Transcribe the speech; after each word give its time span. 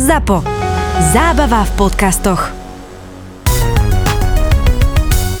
ZAPO. 0.00 0.40
Zábava 1.12 1.60
v 1.68 1.72
podcastoch. 1.76 2.40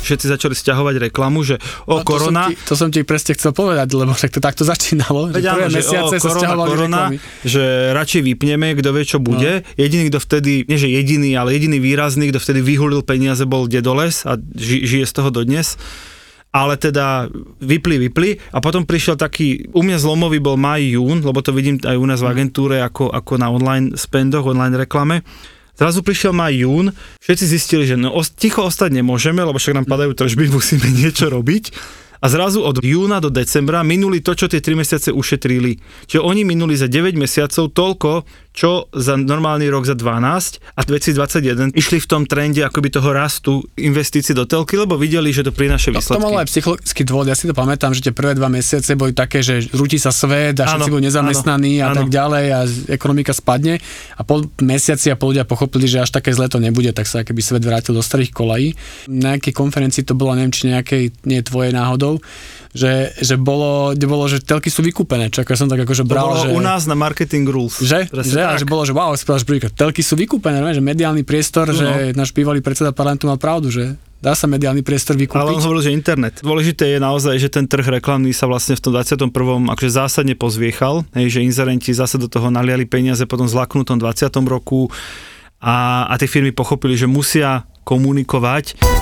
všetci 0.04 0.26
začali 0.26 0.54
stiahovať 0.58 1.06
reklamu, 1.06 1.46
že 1.46 1.56
o, 1.86 2.02
No, 2.02 2.04
korona, 2.04 2.50
To 2.50 2.52
som, 2.52 2.52
ti, 2.52 2.54
to 2.66 2.74
som 2.74 2.88
ti 2.90 3.00
presne 3.06 3.38
chcel 3.38 3.54
povedať, 3.54 3.94
lebo 3.94 4.10
však 4.10 4.36
to 4.36 4.40
takto 4.42 4.66
začínalo. 4.66 5.30
Veď 5.30 5.38
že 5.38 5.48
prvé 5.54 5.64
áno, 5.64 5.70
že 5.70 5.78
mesiace 5.80 6.16
o, 6.18 6.20
sa 6.20 6.28
korona, 6.28 6.66
korona, 6.66 7.00
reklamy. 7.14 7.16
že 7.46 7.62
radšej 7.94 8.20
vypneme, 8.26 8.68
kto 8.74 8.88
vie, 8.90 9.04
čo 9.06 9.18
bude. 9.22 9.50
No. 9.62 9.78
Jediný, 9.78 10.02
kto 10.10 10.18
vtedy, 10.18 10.52
nie 10.66 10.76
že 10.76 10.90
jediný, 10.90 11.30
ale 11.38 11.54
jediný 11.54 11.78
výrazný, 11.78 12.28
kto 12.28 12.42
vtedy 12.42 12.60
vyhulil 12.60 13.00
peniaze, 13.00 13.46
bol 13.46 13.64
Dedoles 13.64 14.26
a 14.28 14.34
ži, 14.36 14.82
žije 14.84 15.06
z 15.06 15.12
toho 15.14 15.30
dodnes. 15.30 15.78
Ale 16.50 16.74
teda 16.74 17.30
vypli, 17.62 18.10
vypli 18.10 18.30
a 18.50 18.58
potom 18.58 18.82
prišiel 18.82 19.14
taký, 19.14 19.70
u 19.70 19.86
mňa 19.86 20.02
zlomový 20.02 20.42
bol 20.42 20.58
maj, 20.58 20.82
jún, 20.82 21.22
lebo 21.22 21.38
to 21.46 21.54
vidím 21.54 21.78
aj 21.78 21.94
u 21.94 22.06
nás 22.10 22.18
v 22.18 22.30
agentúre 22.30 22.82
ako, 22.82 23.06
ako 23.14 23.38
na 23.38 23.54
online 23.54 23.94
spendoch, 23.94 24.50
online 24.50 24.74
reklame. 24.74 25.22
Zrazu 25.78 26.02
prišiel 26.02 26.34
maj, 26.34 26.52
jún, 26.58 26.90
všetci 27.22 27.44
zistili, 27.46 27.86
že 27.86 27.94
no, 27.94 28.12
ticho 28.34 28.66
ostať 28.66 28.90
nemôžeme, 28.98 29.40
lebo 29.40 29.56
však 29.62 29.78
nám 29.78 29.86
padajú 29.86 30.12
tržby, 30.12 30.50
musíme 30.58 30.90
niečo 30.90 31.30
robiť. 31.30 31.70
A 32.20 32.28
zrazu 32.28 32.60
od 32.60 32.84
júna 32.84 33.16
do 33.16 33.32
decembra 33.32 33.80
minuli 33.80 34.20
to, 34.20 34.36
čo 34.36 34.44
tie 34.44 34.60
3 34.60 34.76
mesiace 34.76 35.08
ušetrili. 35.08 35.80
Čiže 36.04 36.20
oni 36.20 36.44
minuli 36.44 36.76
za 36.76 36.84
9 36.84 37.16
mesiacov 37.16 37.72
toľko, 37.72 38.10
čo 38.50 38.90
za 38.90 39.14
normálny 39.14 39.70
rok 39.70 39.86
za 39.86 39.94
12 39.94 40.58
a 40.74 40.80
2021 40.82 41.70
išli 41.74 42.02
v 42.02 42.06
tom 42.06 42.22
trende 42.26 42.60
akoby 42.60 42.90
toho 42.90 43.10
rastu 43.14 43.62
investícií 43.78 44.34
do 44.34 44.42
telky, 44.44 44.74
lebo 44.74 44.98
videli, 44.98 45.30
že 45.30 45.46
to 45.46 45.54
prináša 45.54 45.90
To, 45.90 45.94
to 45.94 45.98
výsledky. 45.98 46.22
malo 46.22 46.36
aj 46.42 46.48
psychologický 46.50 47.02
dôvod, 47.06 47.26
ja 47.30 47.36
si 47.38 47.46
to 47.46 47.54
pamätám, 47.54 47.94
že 47.94 48.10
tie 48.10 48.14
prvé 48.14 48.34
dva 48.34 48.50
mesiace 48.50 48.98
boli 48.98 49.14
také, 49.14 49.40
že 49.40 49.70
rúti 49.70 49.96
sa 49.96 50.10
svet 50.10 50.58
a 50.60 50.66
všetci 50.66 50.90
Áno, 50.90 50.94
boli 50.98 51.06
nezamestnaní 51.06 51.78
a 51.80 51.94
áno, 51.94 52.04
tak 52.04 52.06
áno. 52.10 52.12
ďalej 52.12 52.44
a 52.50 52.60
ekonomika 52.90 53.32
spadne 53.32 53.78
a 54.18 54.22
po 54.26 54.42
mesiaci 54.60 55.08
a 55.08 55.16
po 55.16 55.30
ľudia 55.30 55.46
pochopili, 55.46 55.86
že 55.86 56.02
až 56.02 56.10
také 56.10 56.34
zle 56.34 56.50
to 56.50 56.58
nebude, 56.58 56.90
tak 56.90 57.06
sa 57.06 57.22
keby 57.22 57.40
svet 57.40 57.62
vrátil 57.62 57.94
do 57.94 58.02
starých 58.02 58.34
kolají. 58.34 58.74
Na 59.06 59.38
nejakej 59.38 59.54
konferencii 59.54 60.02
to 60.02 60.18
bolo, 60.18 60.34
neviem, 60.34 60.50
či 60.50 60.68
nejakej, 60.74 61.24
nie 61.24 61.38
tvojej 61.40 61.70
náhodou, 61.70 62.18
že, 62.70 63.10
že 63.18 63.34
bolo, 63.34 63.90
kde 63.92 64.06
bolo, 64.06 64.24
že 64.26 64.38
telky 64.38 64.70
sú 64.70 64.80
vykúpené, 64.80 65.26
čo 65.28 65.42
ako 65.42 65.50
ja 65.50 65.58
som 65.58 65.66
tak 65.66 65.82
akože 65.82 66.02
to 66.02 66.10
bral, 66.10 66.30
bolo 66.30 66.46
že... 66.46 66.54
u 66.54 66.60
nás 66.60 66.86
na 66.86 66.94
Marketing 66.94 67.42
Rules. 67.44 67.78
Že? 67.78 68.06
Presne 68.06 68.30
že? 68.30 68.40
A 68.40 68.54
že 68.54 68.62
bolo, 68.62 68.86
že 68.86 68.94
wow, 68.94 69.10
správaš 69.12 69.42
prvýkrát. 69.42 69.74
Telky 69.74 70.00
sú 70.00 70.14
vykúpené, 70.14 70.58
no, 70.58 70.70
že 70.70 70.78
mediálny 70.78 71.26
priestor, 71.26 71.66
No. 71.66 71.74
že 71.74 72.14
náš 72.14 72.30
bývalý 72.30 72.60
predseda 72.60 72.90
parlamentu 72.90 73.26
mal 73.26 73.36
pravdu, 73.36 73.70
že 73.70 73.94
dá 74.18 74.32
sa 74.32 74.46
mediálny 74.46 74.84
priestor 74.84 75.16
Ale 75.16 75.24
on 75.24 75.26
vykúpiť. 75.26 75.64
hovoril, 75.64 75.82
že 75.82 75.90
internet. 75.90 76.34
Dôležité 76.40 76.92
je 76.92 76.98
naozaj, 77.00 77.34
že 77.38 77.48
ten 77.48 77.64
trh 77.64 77.82
reklamný 77.82 78.30
sa 78.30 78.44
vlastne 78.44 78.76
v 78.76 78.82
tom 78.82 78.92
21. 78.92 79.32
akože 79.66 79.90
zásadne 79.90 80.36
pozviechal, 80.36 81.02
hej, 81.16 81.26
že 81.26 81.40
inzerenti 81.40 81.90
zase 81.90 82.16
do 82.16 82.28
toho 82.28 82.52
naliali 82.52 82.84
peniaze 82.84 83.24
po 83.24 83.34
tom 83.34 83.48
zlaknutom 83.48 83.96
20. 83.96 84.28
roku 84.44 84.92
a, 85.58 86.04
a 86.06 86.14
tie 86.16 86.28
firmy 86.28 86.52
pochopili, 86.52 86.94
že 86.94 87.08
musia 87.08 87.64
komunikovať. 87.82 88.99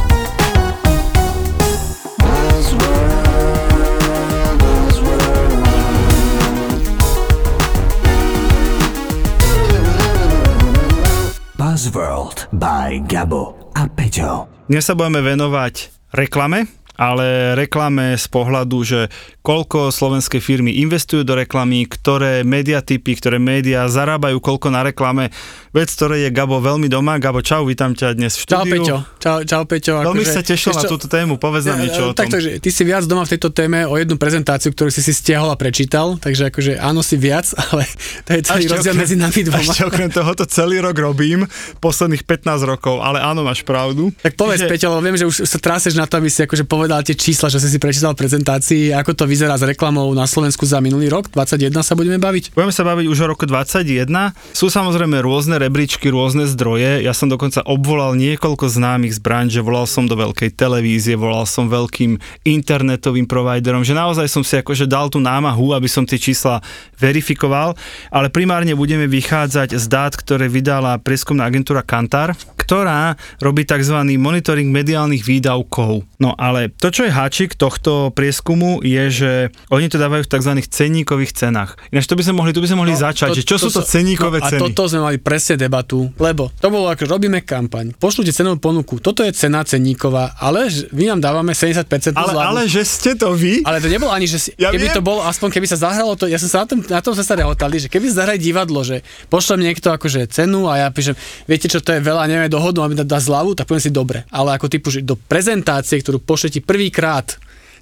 Buzzworld 11.69 12.49
by 12.57 13.05
Gabo 13.05 13.53
a 13.77 13.85
Peťo. 13.93 14.49
Dnes 14.73 14.89
sa 14.89 14.97
budeme 14.97 15.21
venovať 15.21 15.93
reklame, 16.17 16.65
ale 16.97 17.53
reklame 17.61 18.17
z 18.17 18.25
pohľadu, 18.33 18.89
že 18.89 19.13
koľko 19.49 19.89
slovenské 19.89 20.45
firmy 20.45 20.77
investujú 20.85 21.25
do 21.25 21.33
reklamy, 21.33 21.89
ktoré 21.89 22.45
mediatypy, 22.45 23.17
ktoré 23.17 23.41
médiá 23.41 23.89
zarábajú 23.89 24.45
koľko 24.45 24.69
na 24.69 24.85
reklame. 24.85 25.33
Vec, 25.73 25.89
ktoré 25.89 26.29
je 26.29 26.29
Gabo 26.29 26.61
veľmi 26.61 26.85
doma. 26.85 27.17
Gabo, 27.17 27.41
čau, 27.41 27.65
vítam 27.65 27.97
ťa 27.97 28.13
dnes 28.13 28.37
v 28.37 28.45
Čau 28.45 28.61
štúdiu. 28.69 28.73
Peťo, 28.85 28.97
čau, 29.17 29.37
čau 29.49 29.63
Peťo. 29.65 30.05
Veľmi 30.05 30.21
akože- 30.21 30.37
sa 30.37 30.43
tešil 30.45 30.73
na 30.77 30.85
túto 30.85 31.09
tému, 31.09 31.41
povedz 31.41 31.65
nám 31.65 31.81
niečo 31.81 32.03
o 32.03 32.13
tom. 32.13 32.29
Takto, 32.29 32.45
že 32.45 32.61
ty 32.61 32.69
si 32.69 32.85
viac 32.85 33.09
doma 33.09 33.25
v 33.25 33.31
tejto 33.33 33.49
téme 33.49 33.89
o 33.89 33.97
jednu 33.97 34.21
prezentáciu, 34.21 34.69
ktorú 34.69 34.93
si 34.93 35.01
si 35.01 35.17
stiahol 35.17 35.49
a 35.49 35.57
prečítal, 35.57 36.21
takže 36.21 36.53
akože 36.53 36.73
áno 36.77 37.01
si 37.01 37.17
viac, 37.17 37.49
ale 37.73 37.89
to 38.29 38.31
je 38.37 38.41
celý 38.45 38.65
rozdiel 38.69 39.01
medzi 39.01 39.17
nami 39.17 39.49
dvoma. 39.49 39.65
Ešte 39.65 39.89
okrem 39.89 40.13
toho 40.13 40.29
to 40.37 40.45
celý 40.45 40.85
rok 40.85 40.97
robím, 41.01 41.49
posledných 41.81 42.29
15 42.29 42.69
rokov, 42.69 43.01
ale 43.01 43.25
áno, 43.25 43.49
máš 43.49 43.65
pravdu. 43.65 44.13
Tak 44.21 44.37
povedz, 44.37 44.69
Čiže- 44.69 44.73
Peťo, 44.77 45.01
viem, 45.01 45.17
že 45.17 45.25
už 45.25 45.49
sa 45.49 45.57
tráseš 45.57 45.97
na 45.97 46.05
to, 46.05 46.21
aby 46.21 46.29
si 46.29 46.45
akože 46.45 46.69
povedal 46.69 47.01
tie 47.01 47.17
čísla, 47.17 47.49
že 47.49 47.65
si 47.65 47.73
si 47.73 47.81
prečítal 47.81 48.13
prezentácii, 48.13 48.93
ako 48.93 49.17
to 49.17 49.25
vyzerá 49.25 49.38
s 49.39 49.63
reklamou 49.63 50.11
na 50.17 50.27
Slovensku 50.27 50.67
za 50.67 50.83
minulý 50.83 51.07
rok, 51.07 51.31
21 51.31 51.71
sa 51.87 51.95
budeme 51.95 52.19
baviť. 52.19 52.59
Budeme 52.59 52.75
sa 52.75 52.83
baviť 52.83 53.07
už 53.07 53.19
o 53.23 53.27
roku 53.31 53.47
21. 53.47 54.11
Sú 54.51 54.67
samozrejme 54.67 55.23
rôzne 55.23 55.63
rebríčky, 55.63 56.11
rôzne 56.11 56.51
zdroje. 56.51 57.07
Ja 57.07 57.15
som 57.15 57.31
dokonca 57.31 57.63
obvolal 57.63 58.19
niekoľko 58.19 58.67
známych 58.67 59.15
z 59.15 59.21
branže, 59.23 59.61
volal 59.63 59.87
som 59.87 60.11
do 60.11 60.19
veľkej 60.19 60.57
televízie, 60.59 61.15
volal 61.15 61.47
som 61.47 61.71
veľkým 61.71 62.19
internetovým 62.43 63.29
providerom, 63.29 63.87
že 63.87 63.95
naozaj 63.95 64.27
som 64.27 64.43
si 64.43 64.59
akože 64.59 64.91
dal 64.91 65.13
tú 65.13 65.23
námahu, 65.23 65.77
aby 65.77 65.87
som 65.87 66.03
tie 66.03 66.19
čísla 66.19 66.65
verifikoval, 66.97 67.77
ale 68.09 68.33
primárne 68.33 68.73
budeme 68.73 69.05
vychádzať 69.07 69.77
z 69.77 69.85
dát, 69.87 70.17
ktoré 70.17 70.49
vydala 70.49 70.99
prieskumná 70.99 71.47
agentúra 71.47 71.85
Kantar, 71.85 72.33
ktorá 72.57 73.15
robí 73.39 73.69
tzv. 73.69 73.97
monitoring 74.17 74.69
mediálnych 74.73 75.25
výdavkov. 75.25 76.05
No 76.19 76.35
ale 76.37 76.73
to, 76.73 76.89
čo 76.89 77.07
je 77.07 77.13
háčik 77.13 77.55
tohto 77.55 78.11
prieskumu, 78.13 78.81
je, 78.85 79.05
že 79.09 79.28
oni 79.71 79.87
to 79.89 79.97
dávajú 79.97 80.27
v 80.27 80.31
tzv. 80.31 80.53
cenníkových 80.65 81.33
cenách. 81.33 81.77
Ináč 81.93 82.07
to 82.09 82.19
by 82.19 82.25
sme 82.25 82.35
mohli, 82.41 82.51
tu 82.53 82.61
by 82.61 82.69
sme 82.69 82.79
mohli 82.85 82.95
no, 82.97 83.01
začať, 83.01 83.39
že 83.39 83.45
čo 83.45 83.57
sú 83.57 83.69
to 83.71 83.85
ceníkové 83.85 84.43
no, 84.43 84.49
ceny? 84.49 84.61
A 84.61 84.65
toto 84.69 84.83
sme 84.89 85.01
mali 85.05 85.19
presne 85.21 85.55
debatu, 85.55 86.11
lebo 86.19 86.51
to 86.59 86.69
bolo 86.69 86.91
ako, 86.91 87.07
robíme 87.07 87.45
kampaň, 87.45 87.95
pošlite 87.97 88.33
cenovú 88.35 88.59
ponuku, 88.59 88.99
toto 88.99 89.23
je 89.23 89.33
cena 89.33 89.63
ceníková, 89.63 90.37
ale 90.41 90.69
že 90.69 90.91
vy 90.91 91.09
nám 91.09 91.21
dávame 91.23 91.53
70% 91.57 91.85
ale, 92.15 92.33
zľavu. 92.35 92.49
ale 92.49 92.61
že 92.69 92.83
ste 92.85 93.15
to 93.15 93.33
vy? 93.33 93.65
Ale 93.65 93.81
to 93.81 93.89
nebolo 93.89 94.11
ani, 94.13 94.29
že 94.29 94.39
si, 94.39 94.51
Ja 94.59 94.73
keby 94.75 94.89
viem. 94.91 94.97
to 94.97 95.03
bolo, 95.05 95.25
aspoň 95.25 95.49
keby 95.55 95.67
sa 95.69 95.79
zahralo 95.79 96.15
to, 96.19 96.29
ja 96.29 96.37
som 96.41 96.49
sa 96.49 96.59
na 96.65 96.67
tom, 96.69 96.79
na 96.85 97.01
tom 97.01 97.13
sa 97.17 97.35
rehotali, 97.35 97.77
že 97.83 97.89
keby 97.91 98.09
zahrali 98.09 98.41
divadlo, 98.41 98.81
že 98.85 99.05
pošlem 99.29 99.69
niekto 99.69 99.93
akože 99.93 100.31
cenu 100.31 100.71
a 100.71 100.87
ja 100.87 100.89
píšem, 100.89 101.15
viete 101.45 101.67
čo, 101.69 101.83
to 101.83 101.93
je 101.95 102.01
veľa, 102.01 102.29
neviem, 102.31 102.51
dohodnú, 102.51 102.85
aby 102.85 102.99
dá 103.05 103.21
zľavu, 103.21 103.55
tak 103.55 103.69
poviem 103.69 103.85
si 103.85 103.93
dobre. 103.93 104.25
Ale 104.33 104.57
ako 104.57 104.67
typu, 104.69 104.89
že 104.93 105.05
do 105.05 105.15
prezentácie, 105.17 106.01
ktorú 106.01 106.23
pošle 106.23 106.53
ti 106.53 106.61
prvýkrát, 106.61 107.39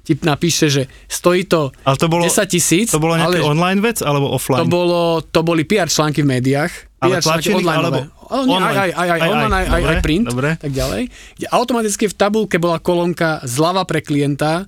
ti 0.07 0.15
napíše, 0.17 0.65
že 0.67 0.81
stojí 1.05 1.43
to, 1.43 1.75
Ale 1.81 1.95
to 1.95 2.07
bolo, 2.07 2.23
10 2.23 2.47
tisíc, 2.47 2.87
to 2.87 2.97
bolo 2.97 3.13
nejaký 3.13 3.37
ale- 3.37 3.49
online 3.49 3.79
vec 3.79 3.99
alebo 3.99 4.31
offline? 4.31 4.63
to, 4.63 4.65
bolo, 4.65 5.19
to 5.21 5.39
boli 5.41 5.61
PR 5.61 5.85
články 5.85 6.23
v 6.23 6.31
médiách. 6.31 6.71
Ale 6.97 7.19
PR 7.19 7.23
články 7.37 7.51
online. 7.53 7.79
alebo 7.83 7.99
Ale 8.27 8.43
nie, 8.43 8.55
online? 8.55 8.73
Aj, 8.73 8.77
aj, 8.77 8.89
aj, 8.89 8.95
aj, 8.97 9.07
Aj, 9.07 9.19
aj, 9.19 9.29
online, 9.29 9.53
aj, 9.53 9.63
aj, 9.63 9.67
dobre, 9.69 9.91
aj 9.91 9.97
print, 10.01 10.25
dobre. 10.25 10.49
tak 10.57 10.71
ďalej. 10.71 11.01
Kde 11.35 11.47
automaticky 11.49 12.05
v 12.07 12.15
tabulke 12.15 12.55
bola 12.57 12.77
kolónka 12.77 13.29
zľava 13.43 13.83
pre 13.83 13.99
klienta, 13.99 14.65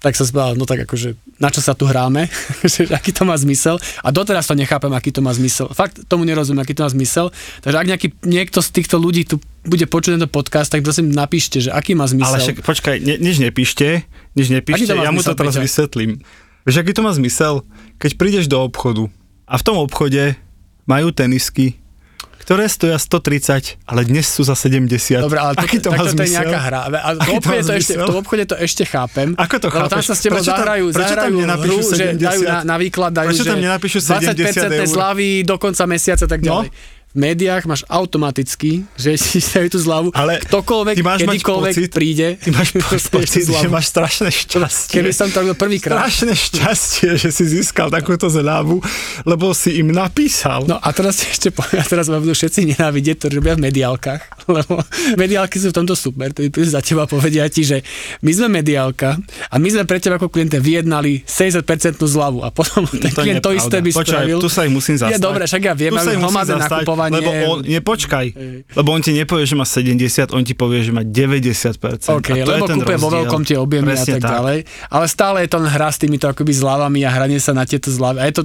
tak 0.00 0.12
sa 0.14 0.24
spýtal, 0.28 0.54
no 0.54 0.68
tak 0.68 0.84
akože, 0.84 1.16
na 1.40 1.48
čo 1.48 1.64
sa 1.64 1.72
tu 1.72 1.88
hráme, 1.88 2.28
že 2.72 2.86
aký 2.92 3.10
to 3.10 3.24
má 3.24 3.34
zmysel. 3.34 3.80
A 4.04 4.12
doteraz 4.12 4.46
to 4.46 4.54
nechápem, 4.54 4.92
aký 4.92 5.10
to 5.10 5.24
má 5.24 5.32
zmysel. 5.32 5.72
Fakt 5.72 6.04
tomu 6.06 6.28
nerozumiem, 6.28 6.62
aký 6.62 6.76
to 6.76 6.84
má 6.84 6.90
zmysel. 6.92 7.32
Takže 7.64 7.76
ak 7.80 7.86
nejaký, 7.88 8.08
niekto 8.24 8.60
z 8.60 8.68
týchto 8.76 9.00
ľudí 9.00 9.24
tu 9.24 9.40
bude 9.66 9.82
počuť 9.88 10.20
tento 10.20 10.30
podcast, 10.30 10.70
tak 10.70 10.84
prosím 10.84 11.10
napíšte, 11.10 11.58
že 11.58 11.70
aký 11.72 11.96
má 11.96 12.06
zmysel. 12.06 12.28
Ale 12.28 12.44
však, 12.44 12.56
počkaj, 12.62 12.96
ne, 13.02 13.14
nič 13.18 13.40
nepíšte, 13.42 14.04
nič 14.36 14.46
nepíšte, 14.52 14.92
ja 14.92 15.10
mu 15.10 15.24
to 15.24 15.34
teraz 15.34 15.58
Peťo? 15.58 15.64
vysvetlím. 15.64 16.12
Vieš, 16.66 16.76
aký 16.82 16.92
to 16.92 17.02
má 17.02 17.12
zmysel? 17.14 17.62
Keď 18.02 18.10
prídeš 18.18 18.46
do 18.50 18.60
obchodu 18.62 19.08
a 19.46 19.54
v 19.56 19.62
tom 19.64 19.78
obchode 19.78 20.34
majú 20.86 21.10
tenisky, 21.10 21.78
ktoré 22.46 22.70
stoja 22.70 22.94
130, 22.94 23.82
ale 23.82 24.00
dnes 24.02 24.22
sú 24.24 24.40
za 24.40 24.54
70. 24.54 24.86
Dobre, 25.18 25.34
ale 25.36 25.52
to, 25.52 25.66
Aký 25.66 25.76
to 25.76 25.90
tak 25.90 25.98
toto 25.98 26.22
je 26.22 26.30
nejaká 26.30 26.60
hra. 26.62 26.80
A 26.86 27.08
v, 27.10 27.18
to 27.18 27.34
obchode 27.34 27.60
to 27.60 27.72
ešte, 27.74 27.94
v 27.98 28.16
obchode 28.16 28.44
to 28.46 28.56
ešte 28.56 28.82
chápem. 28.86 29.34
Ako 29.34 29.58
to 29.58 29.66
lebo 29.68 29.76
tam 29.84 29.98
chápeš? 29.98 30.06
sa 30.06 30.14
s 30.14 30.20
tebou 30.22 30.38
Prečo 30.38 30.54
zahrajú, 30.54 30.84
prečo 30.88 31.10
zahrajú 31.10 31.36
hru, 31.42 31.76
že 31.82 32.06
70? 32.14 32.22
dajú 32.22 32.40
na, 32.46 32.58
na 32.62 32.76
výklad, 32.78 33.10
dajú, 33.10 33.28
Prečo 33.28 33.44
tam 33.44 33.58
že 33.58 33.64
nenapíšu 33.66 33.98
20% 33.98 34.46
70 34.62 34.78
eur? 34.78 34.86
zľavy 34.86 35.28
do 35.42 35.54
konca 35.58 35.84
mesiaca 35.84 36.24
tak 36.24 36.38
No. 36.38 36.62
ďalej. 36.62 36.68
V 36.70 36.95
médiách 37.16 37.64
máš 37.64 37.82
automaticky, 37.86 38.84
že 38.94 39.16
ti 39.18 39.40
dajú 39.40 39.68
tú 39.68 39.78
zľavu, 39.78 40.08
Ale 40.12 40.38
ktokoľvek, 40.42 40.94
ty 40.94 41.02
máš 41.02 41.20
kedykoľvek 41.22 41.74
pocit- 41.74 41.90
príde, 41.90 42.28
Ty 42.36 42.48
máš 42.50 42.68
pocit, 43.10 43.44
že 43.44 43.68
máš 43.68 43.86
strašné 43.88 44.28
šťastie. 44.28 44.94
Keby 44.94 45.10
som 45.10 45.28
to 45.28 45.40
robil 45.40 45.56
prvýkrát. 45.56 46.04
Strašné 46.04 46.32
šťastie, 46.32 47.10
že 47.16 47.28
si 47.30 47.44
získal 47.46 47.88
takúto 47.88 48.26
zľavu, 48.26 48.78
lebo 49.22 49.50
si 49.50 49.76
im 49.76 49.88
napísal. 49.88 50.64
No 50.64 50.76
a 50.76 50.88
teraz 50.90 51.24
ešte 51.26 51.48
poviem, 51.48 51.82
teraz 51.82 52.06
ma 52.06 52.16
budú 52.16 52.32
všetci 52.32 52.68
nenávidieť, 52.70 53.16
ktorí 53.18 53.32
robia 53.36 53.54
v 53.54 53.64
mediálkach, 53.64 54.22
lebo 54.46 54.84
mediálky 55.14 55.56
sú 55.56 55.70
v 55.70 55.76
tomto 55.76 55.94
super, 55.94 56.30
to 56.30 56.44
prídu 56.46 56.68
za 56.68 56.78
teba 56.78 57.04
povedia 57.04 57.48
ti, 57.48 57.62
že 57.62 57.80
my 58.20 58.30
sme 58.30 58.48
mediálka 58.54 59.16
a 59.46 59.56
my 59.56 59.68
sme 59.68 59.82
pre 59.82 59.96
teba 59.96 60.16
ako 60.16 60.28
kliente 60.28 60.56
vyjednali 60.56 61.24
70% 61.24 61.64
zľavu 61.98 62.42
a 62.42 62.50
potom 62.50 62.84
ten 62.86 63.08
To 63.08 63.22
klient 63.22 63.40
to 63.40 63.50
isté 63.50 63.78
by 63.78 63.90
Počkaj, 63.90 64.04
spravil. 64.22 64.38
tu 64.38 64.48
sa 64.48 64.60
ich 64.62 64.70
musím 64.70 64.94
zastať. 64.94 65.12
Je 65.12 65.22
dobre, 65.22 65.42
však 65.44 65.62
ja 65.62 65.72
viem, 65.72 65.90
Tu 65.90 65.98
sa 65.98 66.12
musím 66.12 66.44
zastať, 66.52 66.82
nakupovanie. 67.10 67.42
Lebo 67.42 67.52
on, 67.52 67.58
nie, 67.64 67.80
počkaj, 67.82 68.26
lebo 68.74 68.88
on 68.92 69.00
ti 69.02 69.12
nepovie, 69.14 69.44
že 69.46 69.54
má 69.54 69.66
70, 69.66 70.36
on 70.36 70.42
ti 70.42 70.54
povie, 70.54 70.82
že 70.82 70.92
má 70.92 71.02
90%. 71.02 72.10
OK, 72.10 72.28
a 72.32 72.44
to 72.44 72.50
lebo 72.52 72.66
kúpuje 72.66 72.98
vo 72.98 73.10
veľkom 73.10 73.42
tie 73.46 73.56
objemy 73.58 73.94
Presne 73.94 74.18
a 74.18 74.24
tak, 74.24 74.32
ďalej. 74.32 74.58
Ale 74.90 75.06
stále 75.06 75.36
je 75.44 75.48
to 75.52 75.58
hra 75.62 75.88
s 75.90 75.98
týmito 75.98 76.26
akoby 76.26 76.52
zľavami 76.52 77.00
a 77.06 77.10
hranie 77.10 77.38
sa 77.38 77.54
na 77.54 77.64
tieto 77.66 77.88
zľavy. 77.92 78.18
A 78.20 78.24
je 78.28 78.34
to, 78.38 78.42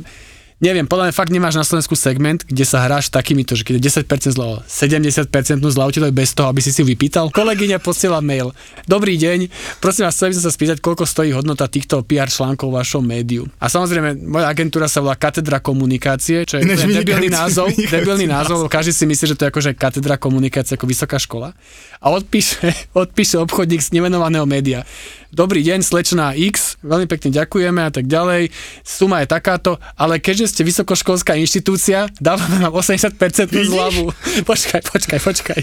Neviem, 0.61 0.85
podľa 0.85 1.09
mňa 1.09 1.17
fakt 1.17 1.33
nemáš 1.33 1.57
na 1.57 1.65
Slovensku 1.65 1.97
segment, 1.97 2.45
kde 2.45 2.69
sa 2.69 2.85
hráš 2.85 3.09
takýmito, 3.09 3.57
že 3.57 3.65
keď 3.65 3.81
je 3.81 4.05
10% 4.05 4.29
zľava, 4.29 4.61
70% 4.69 5.57
zľavu 5.57 5.89
ti 5.89 5.97
to 5.97 6.05
je 6.05 6.13
bez 6.13 6.37
toho, 6.37 6.53
aby 6.53 6.61
si 6.61 6.69
si 6.69 6.85
vypýtal. 6.85 7.33
Kolegyňa 7.33 7.81
posiela 7.81 8.21
mail. 8.21 8.53
Dobrý 8.85 9.17
deň, 9.17 9.49
prosím 9.81 10.05
vás, 10.05 10.13
chcel 10.13 10.29
by 10.29 10.37
som 10.37 10.45
sa 10.45 10.53
spýtať, 10.53 10.77
koľko 10.77 11.09
stojí 11.09 11.33
hodnota 11.33 11.65
týchto 11.65 12.05
PR 12.05 12.29
článkov 12.29 12.69
v 12.69 12.77
vašom 12.77 13.01
médiu. 13.01 13.49
A 13.57 13.73
samozrejme, 13.73 14.21
moja 14.21 14.53
agentúra 14.53 14.85
sa 14.85 15.01
volá 15.01 15.17
Katedra 15.17 15.57
komunikácie, 15.65 16.45
čo 16.45 16.61
je 16.61 16.69
úplne 16.69 16.93
debilný 16.93 17.33
názov, 17.33 17.73
debilný 17.97 18.29
názov, 18.29 18.61
lebo 18.61 18.69
každý 18.69 18.93
si 18.93 19.09
myslí, 19.09 19.33
že 19.33 19.37
to 19.41 19.49
je 19.49 19.49
akože 19.49 19.73
katedra 19.73 20.21
komunikácie 20.21 20.77
ako 20.77 20.85
vysoká 20.85 21.17
škola. 21.17 21.57
A 21.97 22.13
odpíše, 22.13 22.69
odpíše 23.01 23.41
obchodník 23.41 23.81
z 23.81 23.97
nemenovaného 23.97 24.45
média. 24.45 24.85
Dobrý 25.31 25.63
deň, 25.63 25.79
slečná 25.79 26.35
X, 26.35 26.75
veľmi 26.83 27.07
pekne 27.07 27.31
ďakujeme 27.31 27.87
a 27.87 27.87
tak 27.87 28.03
ďalej. 28.03 28.51
Suma 28.83 29.23
je 29.23 29.31
takáto, 29.31 29.79
ale 29.95 30.19
keďže 30.19 30.50
ste 30.51 30.67
vysokoškolská 30.67 31.39
inštitúcia, 31.39 32.11
dávame 32.19 32.67
vám 32.67 32.75
80% 32.75 33.15
zľavu. 33.47 34.11
Počkaj, 34.49 34.81
počkaj, 34.83 35.19
počkaj. 35.23 35.61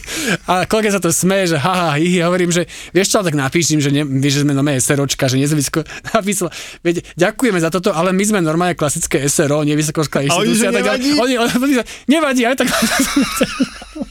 A 0.48 0.64
kolega 0.64 0.96
sa 0.96 1.00
to 1.00 1.12
smeje, 1.12 1.54
že 1.54 1.58
haha, 1.60 2.00
hihi, 2.00 2.24
hovorím, 2.24 2.48
že 2.48 2.64
vieš 2.96 3.12
čo, 3.12 3.20
tak 3.20 3.36
napíšim, 3.36 3.78
že, 3.78 3.92
ne, 3.92 4.02
vieš, 4.04 4.40
že 4.40 4.42
sme 4.48 4.56
normálne 4.56 4.80
SROčka, 4.80 5.28
že 5.28 5.36
nie 5.36 5.44
sme 5.44 5.60
vysoko... 5.60 5.84
Napísala, 6.16 6.50
viete, 6.80 7.04
ďakujeme 7.14 7.60
za 7.60 7.68
toto, 7.68 7.92
ale 7.92 8.16
my 8.16 8.24
sme 8.24 8.38
normálne 8.40 8.74
klasické 8.74 9.28
SRO, 9.28 9.62
nie 9.62 9.76
vysokoškolská 9.76 10.24
A 10.24 10.40
oni, 10.40 10.56
inštitúcia. 10.56 10.72
tak 10.72 10.82
nevadí? 10.84 11.10
Oni, 11.20 11.34
oni, 11.36 11.52
oni, 11.52 11.74
nevadí, 12.08 12.42
aj 12.48 12.56
tak... 12.64 12.68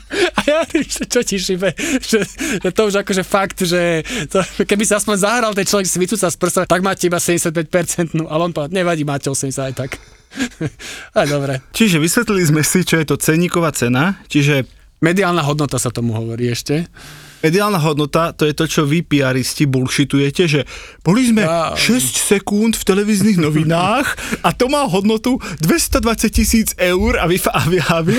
A 0.08 0.40
ja 0.48 0.60
že 0.68 1.06
čo 1.06 1.22
ti 1.22 1.38
šibe, 1.38 1.76
že, 2.00 2.24
že 2.64 2.70
to 2.72 2.88
už 2.88 3.04
akože 3.04 3.24
fakt, 3.28 3.60
že 3.64 4.02
to, 4.32 4.40
keby 4.64 4.88
sa 4.88 4.98
aspoň 5.04 5.16
zahral 5.20 5.52
ten 5.52 5.68
človek 5.68 5.88
si 5.88 6.00
vycúca 6.00 6.32
z 6.32 6.38
prsa, 6.40 6.62
tak 6.64 6.82
máte 6.82 7.12
iba 7.12 7.20
75%, 7.20 8.16
no, 8.16 8.32
ale 8.32 8.50
on 8.50 8.52
povedal, 8.56 8.74
nevadí, 8.74 9.04
máte 9.04 9.28
80 9.28 9.72
aj 9.72 9.76
tak. 9.76 9.92
A 11.18 11.26
dobre. 11.26 11.62
Čiže 11.74 11.98
vysvetlili 12.02 12.44
sme 12.46 12.62
si, 12.66 12.84
čo 12.84 13.00
je 13.00 13.06
to 13.08 13.16
ceníková 13.18 13.72
cena, 13.74 14.20
čiže 14.28 14.68
Mediálna 14.98 15.46
hodnota 15.46 15.78
sa 15.78 15.94
tomu 15.94 16.18
hovorí 16.18 16.50
ešte. 16.50 16.90
Mediálna 17.40 17.78
hodnota, 17.78 18.34
to 18.34 18.44
je 18.44 18.54
to, 18.54 18.66
čo 18.66 18.82
vy 18.84 19.06
PRisti 19.06 19.70
bullshitujete, 19.70 20.44
že 20.50 20.62
boli 21.06 21.30
sme 21.30 21.46
Ja- 21.46 21.78
6 21.78 22.18
sekúnd 22.18 22.74
v 22.74 22.84
televíznych 22.84 23.38
novinách 23.38 24.08
a 24.42 24.50
to 24.52 24.68
má 24.68 24.84
hodnotu 24.90 25.38
220 25.62 26.34
tisíc 26.34 26.74
eur 26.76 27.22
a 27.22 27.30
vy, 27.30 27.38
a 27.46 27.62
vy, 27.70 27.78
a 27.78 27.98
vy, 28.02 28.14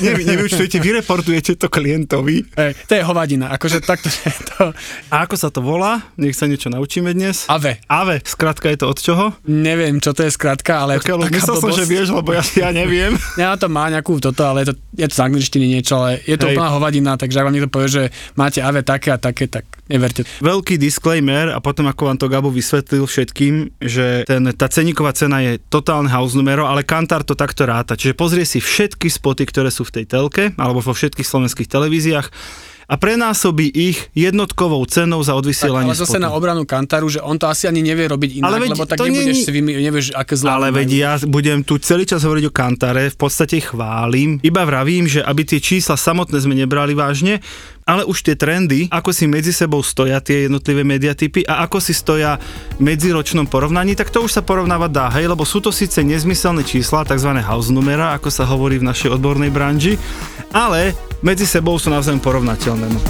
vy 0.00 0.22
nevyučtujete, 0.24 0.80
vy 0.80 0.90
reportujete 1.04 1.54
to 1.60 1.68
klientovi. 1.68 2.48
Ej, 2.56 2.72
to 2.88 2.96
je 2.96 3.02
hovadina, 3.04 3.52
akože 3.52 3.84
takto 3.84 4.08
je 4.08 4.32
to. 4.56 4.72
A 5.12 5.14
ako 5.28 5.34
sa 5.36 5.52
to 5.52 5.60
volá? 5.60 6.00
Nech 6.16 6.32
sa 6.32 6.48
niečo 6.48 6.72
naučíme 6.72 7.12
dnes. 7.12 7.44
Ave. 7.52 7.76
Ave, 7.86 8.24
skratka 8.24 8.72
je 8.72 8.80
to 8.80 8.86
od 8.88 8.98
čoho? 8.98 9.24
Neviem, 9.44 10.00
čo 10.00 10.16
to 10.16 10.24
je 10.24 10.32
skratka, 10.32 10.80
ale 10.80 10.96
je 10.96 11.04
to 11.04 11.20
myslel 11.28 11.56
som, 11.60 11.70
že 11.76 11.84
vieš, 11.84 12.14
lebo 12.16 12.32
ja, 12.32 12.42
ja 12.56 12.70
neviem. 12.72 13.12
Ja 13.42 13.58
to 13.58 13.66
má 13.66 13.90
nejakú 13.90 14.22
toto, 14.22 14.46
ale 14.46 14.62
je 14.62 14.70
to, 14.70 14.74
je 14.94 15.06
to 15.10 15.14
z 15.18 15.22
angličtiny 15.24 15.66
niečo, 15.66 15.98
ale 15.98 16.22
je 16.22 16.38
to 16.38 16.46
Hej. 16.46 16.54
úplná 16.54 16.70
hovadina, 16.70 17.12
takže 17.18 17.42
ak 17.42 17.46
vám 17.50 17.54
niekto 17.58 17.72
povie, 17.72 17.88
že 17.90 18.02
máte 18.38 18.61
AV 18.62 18.86
také 18.86 19.10
a 19.10 19.18
také, 19.18 19.50
tak 19.50 19.66
neverte. 19.90 20.22
Veľký 20.40 20.78
disclaimer 20.78 21.50
a 21.50 21.58
potom 21.58 21.90
ako 21.90 22.02
vám 22.08 22.18
to 22.18 22.30
Gabo 22.30 22.48
vysvetlil 22.48 23.04
všetkým, 23.04 23.82
že 23.82 24.22
ten, 24.24 24.46
tá 24.54 24.70
ceníková 24.70 25.12
cena 25.12 25.42
je 25.42 25.58
totálne 25.68 26.08
house 26.08 26.38
numero, 26.38 26.64
ale 26.70 26.86
Kantar 26.86 27.26
to 27.26 27.34
takto 27.34 27.66
ráta. 27.66 27.98
Čiže 27.98 28.14
pozrie 28.14 28.46
si 28.46 28.62
všetky 28.62 29.10
spoty, 29.10 29.44
ktoré 29.44 29.68
sú 29.68 29.82
v 29.82 30.00
tej 30.00 30.04
telke 30.06 30.54
alebo 30.56 30.78
vo 30.78 30.94
všetkých 30.94 31.26
slovenských 31.26 31.68
televíziách 31.68 32.30
a 32.84 32.94
prenásobí 32.94 33.68
ich 33.68 34.10
jednotkovou 34.12 34.82
cenou 34.86 35.20
za 35.20 35.32
Tak, 35.32 35.38
odvysielanie 35.38 35.90
ale 35.90 35.98
zase 35.98 36.18
spotu. 36.18 36.24
na 36.24 36.30
obranu 36.30 36.62
Kantaru, 36.62 37.08
že 37.08 37.18
on 37.18 37.36
to 37.36 37.46
asi 37.46 37.66
ani 37.66 37.80
nevie 37.80 38.06
robiť 38.06 38.30
inak, 38.38 38.46
Ale 38.46 38.56
veď 38.60 38.70
lebo 38.72 38.84
tak 38.84 38.98
nebudeš 39.00 39.26
není- 39.26 39.44
si 39.44 39.50
vymi- 39.50 39.76
nevieš, 39.80 40.06
aké 40.12 40.34
zlá 40.34 40.58
Ale 40.58 40.68
veď 40.70 40.88
ja 40.92 41.12
budem 41.22 41.60
tu 41.60 41.78
celý 41.78 42.04
čas 42.04 42.22
hovoriť 42.22 42.44
o 42.46 42.52
Kantare, 42.52 43.08
v 43.08 43.18
podstate 43.18 43.58
chválim, 43.58 44.38
iba 44.40 44.62
vravím, 44.62 45.06
že 45.06 45.20
aby 45.20 45.42
tie 45.42 45.58
čísla 45.58 45.94
samotné 45.94 46.38
sme 46.38 46.54
nebrali 46.54 46.92
vážne, 46.92 47.38
ale 47.82 48.06
už 48.06 48.22
tie 48.22 48.38
trendy, 48.38 48.86
ako 48.88 49.10
si 49.10 49.26
medzi 49.26 49.50
sebou 49.50 49.82
stoja 49.82 50.22
tie 50.22 50.46
jednotlivé 50.46 50.82
mediatypy 50.82 51.42
a 51.44 51.66
ako 51.66 51.82
si 51.82 51.90
stoja 51.90 52.38
v 52.78 52.80
medziročnom 52.80 53.46
porovnaní, 53.46 53.94
tak 53.94 54.08
to 54.08 54.22
už 54.22 54.30
sa 54.30 54.42
porovnávať 54.42 54.90
dá, 54.90 55.06
hej, 55.10 55.26
lebo 55.26 55.42
sú 55.42 55.58
to 55.58 55.74
síce 55.74 55.98
nezmyselné 55.98 56.62
čísla, 56.62 57.02
tzv. 57.02 57.30
house 57.42 57.68
numera, 57.68 58.14
ako 58.14 58.30
sa 58.30 58.44
hovorí 58.44 58.78
v 58.78 58.86
našej 58.86 59.10
odbornej 59.12 59.50
branži, 59.50 59.98
ale 60.50 60.94
medzi 61.22 61.46
sebou 61.46 61.78
sú 61.78 61.88
navzájom 61.88 62.18
porovnateľné. 62.18 62.86
no. 62.86 63.00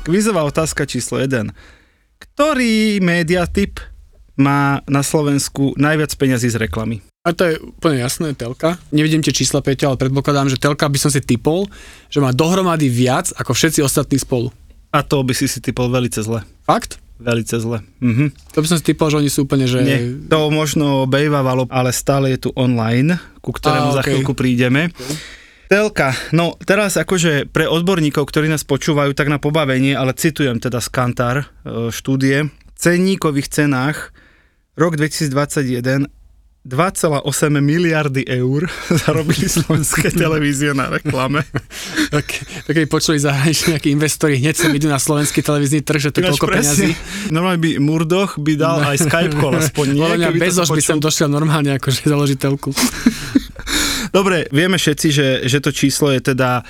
Kvízová 0.00 0.42
otázka 0.42 0.88
číslo 0.88 1.20
1. 1.20 1.52
Ktorý 2.18 2.98
mediatyp 3.00 3.78
má 4.40 4.80
na 4.88 5.04
Slovensku 5.04 5.76
najviac 5.76 6.16
peňazí 6.16 6.48
z 6.48 6.56
reklamy? 6.56 7.04
A 7.20 7.36
to 7.36 7.44
je 7.44 7.60
úplne 7.60 8.00
jasné, 8.00 8.32
telka. 8.32 8.80
Nevidím 8.88 9.20
tie 9.20 9.28
čísla, 9.28 9.60
Peťa, 9.60 9.92
ale 9.92 10.00
predpokladám, 10.00 10.48
že 10.48 10.56
telka 10.56 10.88
by 10.88 10.96
som 10.96 11.12
si 11.12 11.20
typol, 11.20 11.68
že 12.08 12.16
má 12.16 12.32
dohromady 12.32 12.88
viac 12.88 13.28
ako 13.36 13.52
všetci 13.52 13.84
ostatní 13.84 14.16
spolu. 14.16 14.48
A 14.88 15.04
to 15.04 15.20
by 15.20 15.36
si 15.36 15.44
si 15.44 15.60
typol 15.60 15.92
velice 15.92 16.24
zle. 16.24 16.40
Fakt? 16.64 16.96
Velice 17.20 17.60
zle. 17.60 17.84
Mhm. 18.00 18.32
To 18.56 18.64
by 18.64 18.66
som 18.72 18.80
si 18.80 18.84
typol, 18.88 19.12
že 19.12 19.20
oni 19.20 19.28
sú 19.28 19.44
úplne, 19.44 19.68
že... 19.68 19.84
Nie, 19.84 20.00
to 20.32 20.48
možno 20.48 21.04
bejvávalo, 21.04 21.68
ale 21.68 21.92
stále 21.92 22.32
je 22.32 22.48
tu 22.48 22.50
online, 22.56 23.20
ku 23.44 23.52
ktorému 23.52 23.92
Á, 23.92 24.00
za 24.00 24.02
okej. 24.02 24.08
chvíľku 24.16 24.32
prídeme. 24.32 24.88
Telka, 25.70 26.10
no 26.34 26.58
teraz 26.66 26.98
akože 26.98 27.46
pre 27.46 27.70
odborníkov, 27.70 28.26
ktorí 28.26 28.50
nás 28.50 28.66
počúvajú, 28.66 29.14
tak 29.14 29.30
na 29.30 29.38
pobavenie, 29.38 29.94
ale 29.94 30.18
citujem 30.18 30.58
teda 30.58 30.82
z 30.82 30.90
Kantar 30.90 31.36
e, 31.46 31.94
štúdie, 31.94 32.50
cenníkových 32.74 33.46
cenách 33.46 34.10
rok 34.74 34.98
2021 34.98 36.10
2,8 36.60 37.24
miliardy 37.56 38.26
eur 38.28 38.68
zarobili 39.06 39.48
slovenské 39.48 40.12
televízie 40.26 40.74
na 40.74 40.90
reklame. 40.90 41.46
Tak, 42.10 42.26
tak 42.66 42.74
keď 42.74 42.90
počuli 42.90 43.22
zahraniční 43.22 43.78
nejakí 43.78 43.94
investori, 43.94 44.34
hneď 44.42 44.54
sa 44.58 44.66
idú 44.66 44.90
na 44.90 44.98
slovenský 44.98 45.46
televízny 45.46 45.86
trh, 45.86 46.02
že 46.02 46.10
to 46.10 46.18
je 46.18 46.26
toľko 46.26 46.50
peňazí. 46.50 46.90
Normálne 47.30 47.62
by 47.62 47.70
Murdoch 47.78 48.34
by 48.34 48.58
dal 48.58 48.82
aj 48.82 49.06
Skype 49.06 49.38
call 49.38 49.54
aspoň 49.54 49.86
nie. 49.94 50.10
Bezos 50.34 50.74
by 50.74 50.82
sem 50.82 50.98
došiel 50.98 51.30
normálne 51.30 51.78
akože 51.78 52.10
založiteľku. 52.10 52.74
Dobre, 54.10 54.50
vieme 54.50 54.78
všetci, 54.78 55.08
že, 55.10 55.28
že 55.46 55.58
to 55.62 55.70
číslo 55.70 56.10
je 56.10 56.34
teda 56.34 56.66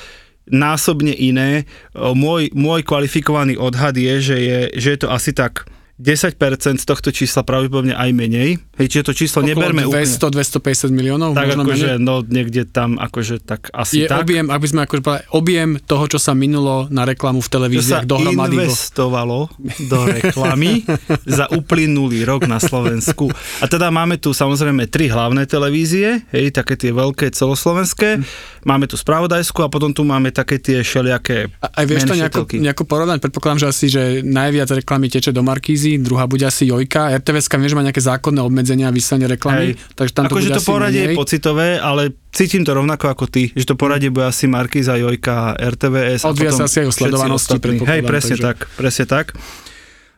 násobne 0.50 1.14
iné. 1.14 1.64
Môj, 1.94 2.52
môj 2.52 2.82
kvalifikovaný 2.84 3.56
odhad 3.56 3.96
je 3.96 4.14
že, 4.20 4.36
je, 4.36 4.60
že 4.76 4.88
je 4.96 4.98
to 5.00 5.08
asi 5.08 5.32
tak 5.32 5.64
10% 6.00 6.40
z 6.76 6.86
tohto 6.86 7.08
čísla 7.10 7.42
pravdepodobne 7.42 7.92
aj 7.92 8.10
menej. 8.10 8.56
Hej, 8.74 8.86
čiže 8.88 9.04
to 9.04 9.14
číslo 9.14 9.40
neberme 9.42 9.84
Okolo 9.84 10.00
úplne. 10.00 10.08
200-250 10.56 10.88
miliónov, 10.90 11.30
Tak 11.30 11.46
možno 11.46 11.62
akože, 11.62 11.88
menej. 11.92 12.00
no 12.00 12.14
niekde 12.22 12.62
tam 12.64 12.96
akože 12.96 13.36
tak 13.38 13.68
asi 13.70 14.00
Je 14.00 14.06
tak. 14.06 14.24
objem, 14.24 14.48
ak 14.48 14.56
by 14.56 14.66
sme 14.66 14.80
akože 14.82 15.02
povedali, 15.02 15.24
objem 15.30 15.70
toho, 15.78 16.04
čo 16.06 16.16
sa 16.16 16.32
minulo 16.32 16.88
na 16.88 17.04
reklamu 17.04 17.38
v 17.38 17.48
televíziách 17.50 18.04
dohromady. 18.04 18.56
Investovalo 18.58 19.52
do 19.86 19.98
reklamy 20.02 20.88
za 21.28 21.46
uplynulý 21.46 22.24
rok 22.24 22.48
na 22.48 22.56
Slovensku. 22.56 23.28
A 23.60 23.68
teda 23.68 23.88
máme 23.88 24.16
tu 24.16 24.32
samozrejme 24.32 24.88
tri 24.88 25.06
hlavné 25.06 25.44
televízie, 25.44 26.24
hej, 26.30 26.48
také 26.50 26.74
tie 26.74 26.90
veľké 26.90 27.28
celoslovenské, 27.28 28.24
máme 28.64 28.84
tu 28.84 28.96
spravodajskú 28.96 29.64
a 29.64 29.68
potom 29.72 29.90
tu 29.92 30.04
máme 30.04 30.28
také 30.30 30.60
tie 30.60 30.84
všelijaké 30.84 31.48
A, 31.60 31.80
aj 31.80 31.84
vieš 31.88 32.02
to 32.04 32.16
nejako, 32.16 32.44
telky. 32.44 32.56
nejako 32.60 32.84
porovnať? 32.84 33.18
Predpokladám, 33.24 33.58
že 33.62 33.66
asi, 33.68 33.86
že 33.88 34.02
najviac 34.20 34.68
reklamy 34.84 35.08
teče 35.08 35.32
do 35.32 35.40
Markízy, 35.40 35.96
druhá 35.96 36.28
bude 36.28 36.44
asi 36.44 36.68
Jojka, 36.68 37.12
RTVS 37.20 37.48
vieš, 37.50 37.74
má 37.76 37.84
nejaké 37.84 38.00
zákonné 38.00 38.40
obmedzenia 38.44 38.88
a 38.88 38.92
vysanie 38.92 39.24
reklamy, 39.24 39.74
Hej. 39.74 39.80
takže 39.96 40.12
tam 40.12 40.24
to 40.28 40.36
akože 40.36 40.48
bude 40.48 40.56
to 40.56 40.64
poradie 40.64 41.02
je 41.04 41.16
pocitové, 41.16 41.68
ale 41.80 42.02
cítim 42.32 42.62
to 42.62 42.76
rovnako 42.76 43.10
ako 43.10 43.24
ty, 43.26 43.50
že 43.52 43.64
to 43.64 43.74
poradie 43.74 44.12
bude 44.12 44.28
asi 44.28 44.44
Markiza, 44.46 44.96
Jojka, 45.00 45.56
RTVS. 45.56 46.24
a 46.24 46.32
Odvíja 46.32 46.52
potom 46.52 46.60
sa 46.60 46.64
asi 46.68 46.76
aj 46.82 46.86
o 46.86 46.94
sledovanosti. 46.94 47.56
Hej, 47.84 48.00
presne 48.04 48.36
takže- 48.36 48.46
tak, 48.46 48.58
presne 48.76 49.04
tak. 49.08 49.26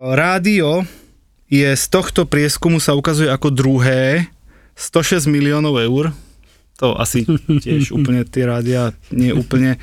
Rádio 0.02 0.82
je 1.46 1.68
z 1.68 1.84
tohto 1.92 2.26
prieskumu 2.26 2.80
sa 2.82 2.96
ukazuje 2.96 3.30
ako 3.30 3.52
druhé 3.54 4.32
106 4.74 5.28
miliónov 5.28 5.78
eur. 5.78 6.10
To 6.82 6.98
asi 6.98 7.22
tiež 7.62 7.90
úplne 7.96 8.26
tie 8.26 8.44
rádia 8.44 8.90
nie 9.14 9.30
úplne 9.30 9.78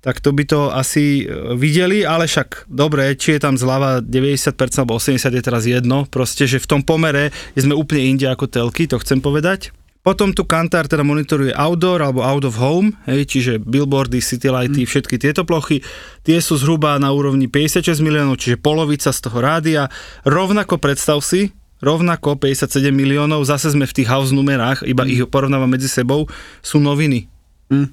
tak 0.00 0.16
to 0.24 0.32
by 0.32 0.48
to 0.48 0.72
asi 0.72 1.28
e, 1.28 1.54
videli, 1.60 2.08
ale 2.08 2.24
však 2.24 2.72
dobre, 2.72 3.12
či 3.20 3.36
je 3.36 3.44
tam 3.44 3.60
zľava 3.60 4.00
90% 4.00 4.56
alebo 4.80 4.96
80% 4.96 5.28
je 5.28 5.42
teraz 5.44 5.68
jedno, 5.68 6.08
proste, 6.08 6.48
že 6.48 6.56
v 6.56 6.64
tom 6.64 6.80
pomere 6.80 7.28
sme 7.52 7.76
úplne 7.76 8.16
inde 8.16 8.24
ako 8.24 8.48
telky, 8.48 8.88
to 8.88 8.96
chcem 8.96 9.20
povedať. 9.20 9.76
Potom 10.00 10.32
tu 10.32 10.48
Kantar 10.48 10.88
teda 10.88 11.04
monitoruje 11.04 11.52
outdoor 11.52 12.00
alebo 12.00 12.24
out 12.24 12.48
of 12.48 12.56
home, 12.56 12.96
hej, 13.04 13.28
čiže 13.28 13.60
billboardy, 13.60 14.24
citylighty, 14.24 14.88
všetky 14.88 15.20
tieto 15.20 15.44
plochy, 15.44 15.84
tie 16.24 16.40
sú 16.40 16.56
zhruba 16.56 16.96
na 16.96 17.12
úrovni 17.12 17.52
56 17.52 18.00
miliónov, 18.00 18.40
čiže 18.40 18.56
polovica 18.56 19.12
z 19.12 19.20
toho 19.20 19.44
rádia. 19.44 19.92
Rovnako 20.24 20.80
predstav 20.80 21.20
si, 21.20 21.52
rovnako 21.80 22.36
57 22.36 22.92
miliónov, 22.92 23.44
zase 23.48 23.72
sme 23.72 23.88
v 23.88 23.96
tých 23.96 24.08
house 24.08 24.30
numerách, 24.30 24.84
iba 24.84 25.04
ich 25.08 25.24
porovnávam 25.26 25.68
medzi 25.68 25.88
sebou, 25.88 26.28
sú 26.60 26.78
noviny. 26.78 27.26
Hm. 27.72 27.88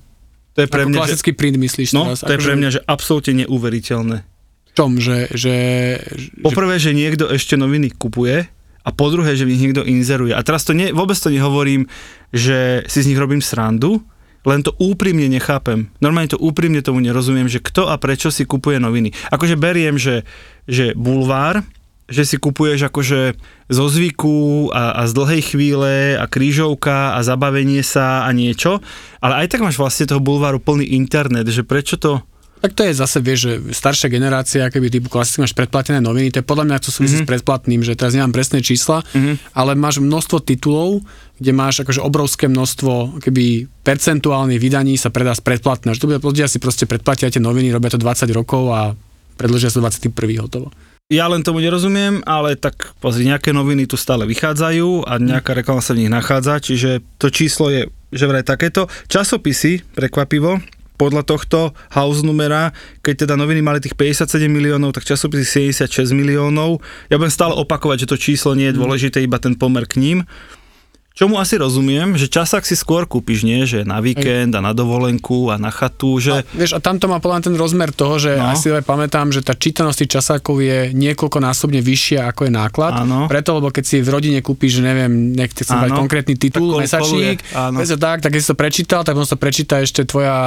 To 0.57 0.59
je 0.65 0.69
pre 0.69 0.83
Ako 0.83 0.89
mňa, 0.89 0.97
že, 0.97 1.01
klasický 1.05 1.31
print 1.37 1.55
myslíš 1.61 1.89
no, 1.93 2.03
teraz? 2.11 2.25
to 2.25 2.33
je 2.33 2.41
pre 2.41 2.55
mňa, 2.57 2.69
že 2.73 2.81
absolútne 2.83 3.33
neuveriteľné. 3.45 4.17
v 4.25 4.71
čom, 4.73 4.97
že, 4.97 5.29
že, 5.31 5.55
že 6.01 6.41
Poprvé, 6.41 6.81
že 6.81 6.97
niekto 6.97 7.29
ešte 7.29 7.53
noviny 7.55 7.93
kupuje 7.93 8.49
a 8.81 8.89
po 8.89 9.11
druhé, 9.13 9.37
že 9.37 9.45
v 9.45 9.53
nich 9.53 9.63
niekto 9.69 9.85
inzeruje. 9.85 10.33
A 10.33 10.41
teraz 10.41 10.65
to 10.65 10.73
ne, 10.73 10.89
vôbec 10.95 11.19
to 11.19 11.29
nehovorím, 11.29 11.85
že 12.33 12.87
si 12.89 13.05
z 13.05 13.13
nich 13.13 13.19
robím 13.21 13.43
srandu, 13.43 14.01
len 14.47 14.63
to 14.63 14.71
úprimne 14.79 15.27
nechápem. 15.27 15.91
Normálne 15.99 16.31
to 16.31 16.39
úprimne 16.39 16.79
tomu 16.79 17.03
nerozumiem, 17.03 17.51
že 17.51 17.59
kto 17.59 17.91
a 17.91 17.99
prečo 17.99 18.31
si 18.31 18.47
kupuje 18.47 18.79
noviny. 18.79 19.11
Akože 19.27 19.59
beriem, 19.59 19.99
že, 19.99 20.23
že 20.65 20.95
bulvár, 20.95 21.67
že 22.07 22.23
si 22.23 22.39
kupuješ 22.39 22.87
akože 22.87 23.35
zo 23.67 23.85
zvyku 23.91 24.71
a, 24.71 24.95
a 24.95 25.01
z 25.07 25.11
dlhej 25.11 25.41
chvíle 25.43 26.15
a 26.15 26.23
krížovka 26.23 27.15
a 27.15 27.19
zabavenie 27.19 27.83
sa 27.83 28.23
a 28.23 28.31
niečo, 28.31 28.79
ale 29.19 29.43
aj 29.43 29.51
tak 29.51 29.63
máš 29.63 29.75
vlastne 29.75 30.07
toho 30.07 30.23
bulváru 30.23 30.63
plný 30.63 30.87
internet, 30.95 31.51
že 31.51 31.67
prečo 31.67 31.99
to... 31.99 32.23
Tak 32.57 32.73
to 32.73 32.89
je 32.89 32.97
zase, 32.97 33.21
vieš, 33.21 33.39
že 33.45 33.53
staršia 33.69 34.09
generácia, 34.09 34.65
keby 34.73 34.89
typu 34.89 35.13
klasicky 35.13 35.45
máš 35.45 35.53
predplatené 35.53 36.01
noviny, 36.01 36.33
to 36.33 36.41
je 36.41 36.47
podľa 36.47 36.65
mňa 36.65 36.77
to 36.81 36.89
súvisí 36.89 37.21
mm-hmm. 37.21 37.29
s 37.29 37.31
predplatným, 37.37 37.81
že 37.85 37.93
teraz 37.93 38.17
nemám 38.17 38.33
presné 38.33 38.65
čísla, 38.65 39.05
mm-hmm. 39.05 39.53
ale 39.53 39.77
máš 39.77 40.01
množstvo 40.01 40.41
titulov, 40.41 41.05
kde 41.37 41.51
máš 41.53 41.85
akože 41.85 42.01
obrovské 42.01 42.49
množstvo 42.49 43.21
keby 43.21 43.69
percentuálnych 43.85 44.57
vydaní 44.57 44.97
sa 44.97 45.13
predá 45.13 45.37
z 45.37 45.45
predplatného. 45.45 45.93
Že 45.93 46.17
to 46.17 46.33
ľudia 46.33 46.49
si 46.49 46.57
proste 46.57 46.89
predplatia 46.89 47.29
tie 47.29 47.37
noviny, 47.37 47.69
robia 47.69 47.93
to 47.93 48.01
20 48.01 48.25
rokov 48.33 48.73
a 48.73 48.97
predložia 49.37 49.69
sa 49.69 49.77
21. 49.77 50.17
hotovo. 50.41 50.73
Ja 51.07 51.23
len 51.31 51.39
tomu 51.39 51.63
nerozumiem, 51.63 52.19
ale 52.27 52.59
tak 52.59 52.91
pozri, 52.99 53.23
nejaké 53.23 53.55
noviny 53.55 53.87
tu 53.87 53.95
stále 53.95 54.27
vychádzajú 54.27 55.07
a 55.07 55.15
nejaká 55.15 55.55
reklama 55.55 55.79
sa 55.79 55.95
v 55.95 56.03
nich 56.03 56.11
nachádza, 56.11 56.59
čiže 56.59 56.99
to 57.15 57.31
číslo 57.31 57.71
je 57.71 57.87
že 58.11 58.27
vraj 58.27 58.43
takéto. 58.43 58.91
Časopisy, 59.07 59.87
prekvapivo, 59.95 60.59
podľa 60.99 61.23
tohto 61.23 61.71
house 61.95 62.27
numera, 62.27 62.75
keď 63.07 63.23
teda 63.23 63.39
noviny 63.39 63.63
mali 63.63 63.79
tých 63.79 63.95
57 63.95 64.51
miliónov, 64.51 64.91
tak 64.91 65.07
časopisy 65.07 65.71
76 65.71 66.11
miliónov. 66.11 66.83
Ja 67.07 67.15
budem 67.15 67.31
stále 67.31 67.55
opakovať, 67.55 68.03
že 68.03 68.11
to 68.11 68.19
číslo 68.19 68.51
nie 68.51 68.67
je 68.67 68.75
dôležité, 68.75 69.23
iba 69.23 69.39
ten 69.39 69.55
pomer 69.55 69.87
k 69.87 70.03
ním. 70.03 70.27
Čomu 71.17 71.41
asi 71.41 71.57
rozumiem, 71.57 72.13
že 72.13 72.29
časák 72.29 72.61
si 72.61 72.77
skôr 72.77 73.09
kúpiš, 73.09 73.41
nie? 73.41 73.65
Že 73.65 73.89
na 73.89 73.97
víkend 74.05 74.53
a 74.53 74.61
na 74.61 74.69
dovolenku 74.69 75.49
a 75.49 75.57
na 75.57 75.73
chatu, 75.73 76.21
že... 76.21 76.29
A, 76.29 76.45
vieš, 76.53 76.77
a 76.77 76.79
tam 76.79 77.01
to 77.01 77.09
má 77.09 77.17
podľa 77.17 77.49
ten 77.49 77.57
rozmer 77.57 77.89
toho, 77.89 78.21
že 78.21 78.37
no. 78.37 78.53
asi 78.53 78.69
aj 78.69 78.85
pamätám, 78.85 79.33
že 79.33 79.41
tá 79.41 79.57
čítanosť 79.57 80.05
tých 80.05 80.21
časákov 80.21 80.61
je 80.61 80.93
niekoľkonásobne 80.93 81.81
vyššia 81.81 82.29
ako 82.29 82.45
je 82.45 82.51
náklad. 82.53 83.01
Áno. 83.01 83.25
Preto, 83.25 83.57
lebo 83.57 83.73
keď 83.73 83.83
si 83.89 83.97
v 84.05 84.13
rodine 84.13 84.45
kúpiš, 84.45 84.77
neviem, 84.85 85.33
nechcem 85.33 85.65
mať 85.65 85.97
konkrétny 85.97 86.37
titul, 86.37 86.77
Tak 86.77 86.85
mesačník, 86.85 87.41
vieš, 87.49 87.97
tak, 87.97 88.21
tak 88.21 88.29
keď 88.37 88.41
si 88.45 88.49
to 88.53 88.57
prečítal, 88.57 89.01
tak 89.01 89.17
potom 89.17 89.25
to 89.25 89.41
prečíta 89.41 89.81
ešte 89.81 90.05
tvoja 90.05 90.37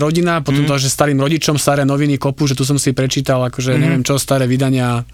rodina, 0.00 0.40
potom 0.40 0.64
Mhm. 0.64 0.68
to, 0.72 0.74
že 0.80 0.88
starým 0.88 1.20
rodičom 1.20 1.60
staré 1.60 1.84
noviny 1.84 2.16
kopu, 2.16 2.48
že 2.48 2.56
tu 2.56 2.64
som 2.64 2.80
si 2.80 2.96
prečítal, 2.96 3.44
akože 3.52 3.76
neviem 3.76 4.00
čo, 4.00 4.16
staré 4.16 4.48
vydania 4.48 5.04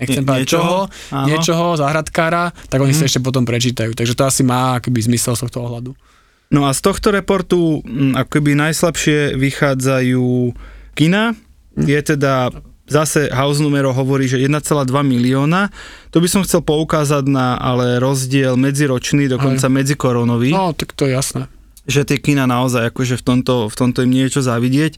nechcem 0.00 0.22
Nie- 0.22 0.38
niečoho, 0.40 0.88
čoho, 0.88 1.12
áno. 1.12 1.26
niečoho, 1.28 1.64
zahradkára, 1.76 2.44
tak 2.66 2.78
oni 2.78 2.90
Mhm. 2.90 2.98
sa 2.98 3.04
ešte 3.04 3.20
potom 3.20 3.44
prečítajú. 3.44 3.92
Takže 3.92 4.14
to 4.14 4.24
asi 4.24 4.42
má 4.42 4.76
akoby 4.76 5.00
zmysel 5.02 5.36
z 5.36 5.44
tohto 5.44 5.60
ohľadu. 5.62 5.92
No 6.50 6.66
a 6.66 6.72
z 6.72 6.80
tohto 6.80 7.10
reportu 7.10 7.78
mm, 7.80 8.18
akoby 8.18 8.58
najslabšie 8.58 9.38
vychádzajú 9.38 10.50
kina. 10.92 11.38
Je 11.76 11.94
teda 11.96 12.50
zase 12.84 13.30
house 13.30 13.62
numero 13.62 13.94
hovorí, 13.94 14.26
že 14.26 14.36
1,2 14.36 14.58
milióna. 15.00 15.70
To 16.10 16.18
by 16.18 16.26
som 16.26 16.42
chcel 16.42 16.58
poukázať 16.60 17.22
na 17.24 17.54
ale 17.54 17.96
rozdiel 17.96 18.58
medziročný, 18.58 19.30
dokonca 19.30 19.70
medzikoronový. 19.70 20.50
No, 20.50 20.74
tak 20.74 20.92
to 20.92 21.06
je 21.06 21.14
jasné. 21.14 21.46
že 21.86 22.02
tie 22.02 22.18
kina 22.18 22.46
naozaj 22.46 22.90
akože 22.90 23.14
v 23.14 23.24
tomto, 23.24 23.66
v 23.66 23.74
tomto 23.74 24.02
im 24.02 24.10
niečo 24.10 24.42
závidieť. 24.42 24.94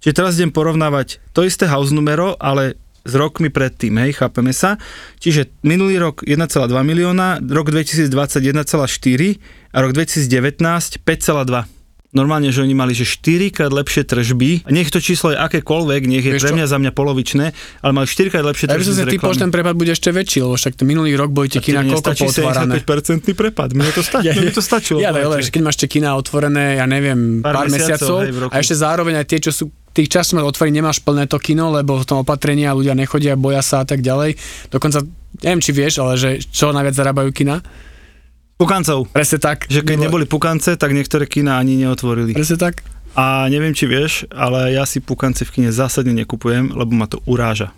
Čiže 0.00 0.12
teraz 0.12 0.34
idem 0.34 0.48
porovnávať 0.48 1.20
to 1.30 1.40
isté 1.42 1.64
house 1.64 1.88
numero, 1.88 2.36
ale 2.36 2.76
s 3.02 3.12
rokmi 3.18 3.50
predtým, 3.50 3.98
hej, 3.98 4.14
chápeme 4.18 4.54
sa. 4.54 4.78
Čiže 5.18 5.50
minulý 5.66 5.98
rok 5.98 6.22
1,2 6.22 6.38
milióna, 6.70 7.42
rok 7.42 7.74
2020 7.74 8.08
1,4 8.08 9.74
a 9.74 9.76
rok 9.82 9.90
2019 9.92 11.02
5,2. 11.02 11.82
Normálne, 12.12 12.52
že 12.52 12.60
oni 12.60 12.76
mali 12.76 12.92
že 12.92 13.08
4 13.08 13.56
krát 13.56 13.72
lepšie 13.72 14.04
tržby. 14.04 14.68
Nech 14.68 14.92
to 14.92 15.00
číslo 15.00 15.32
je 15.32 15.40
akékoľvek, 15.40 16.00
nech 16.12 16.20
je 16.20 16.36
Vieš 16.36 16.44
pre 16.44 16.50
čo? 16.52 16.56
mňa 16.60 16.66
za 16.68 16.76
mňa 16.76 16.92
polovičné, 16.92 17.46
ale 17.80 17.90
mali 17.96 18.04
4 18.04 18.28
krát 18.28 18.44
lepšie 18.52 18.68
Ja 18.68 18.76
by 18.76 18.84
tržby 18.84 19.16
som 19.16 19.32
že 19.32 19.40
ten 19.48 19.48
prepad 19.48 19.74
bude 19.80 19.96
ešte 19.96 20.12
väčší, 20.12 20.44
lebo 20.44 20.60
však 20.60 20.76
minulý 20.84 21.16
rok 21.16 21.32
boli 21.32 21.48
tie 21.48 21.64
kina 21.64 21.80
koľko. 21.80 22.12
75% 22.12 23.32
prepad, 23.32 23.72
mne 23.72 23.88
to, 23.96 24.04
stačí, 24.04 24.28
mne 24.44 24.52
to 24.52 24.60
stačilo. 24.60 25.00
Ja, 25.00 25.08
ale 25.08 25.40
keď 25.40 25.62
máš 25.64 25.80
tie 25.80 25.88
kina 25.88 26.12
otvorené, 26.12 26.76
ja 26.76 26.84
neviem, 26.84 27.40
Pár 27.40 27.64
pár, 27.64 27.72
mesiacov, 27.72 28.28
mesiacov, 28.28 28.52
hej, 28.52 28.52
a 28.52 28.54
ešte 28.60 28.76
zároveň 28.76 29.14
aj 29.16 29.26
tie, 29.32 29.40
čo 29.48 29.50
sú 29.56 29.64
tých 29.92 30.08
časov 30.08 30.40
máš 30.40 30.56
otvoriť, 30.56 30.72
nemáš 30.72 30.98
plné 31.04 31.28
to 31.28 31.36
kino, 31.36 31.72
lebo 31.72 32.00
v 32.00 32.08
tom 32.08 32.24
opatrení 32.24 32.64
a 32.64 32.76
ľudia 32.76 32.96
nechodia, 32.96 33.36
boja 33.36 33.60
sa 33.60 33.84
a 33.84 33.86
tak 33.86 34.00
ďalej. 34.00 34.36
Dokonca, 34.72 35.04
neviem, 35.44 35.60
či 35.60 35.70
vieš, 35.72 36.00
ale 36.00 36.16
že 36.16 36.40
čo 36.40 36.72
najviac 36.72 36.96
zarábajú 36.96 37.30
kina? 37.30 37.60
Pukancov. 38.56 39.10
Presne 39.10 39.38
tak. 39.42 39.66
Že 39.66 39.82
keď 39.82 39.96
neboli 40.06 40.24
pukance, 40.24 40.70
tak 40.78 40.94
niektoré 40.94 41.26
kina 41.26 41.58
ani 41.58 41.82
neotvorili. 41.82 42.30
Presne 42.30 42.60
tak. 42.60 42.86
A 43.12 43.44
neviem, 43.52 43.76
či 43.76 43.84
vieš, 43.84 44.24
ale 44.32 44.72
ja 44.72 44.88
si 44.88 45.02
pukance 45.02 45.44
v 45.44 45.52
kine 45.52 45.70
zásadne 45.74 46.16
nekupujem, 46.16 46.72
lebo 46.72 46.92
ma 46.96 47.04
to 47.04 47.20
uráža. 47.28 47.74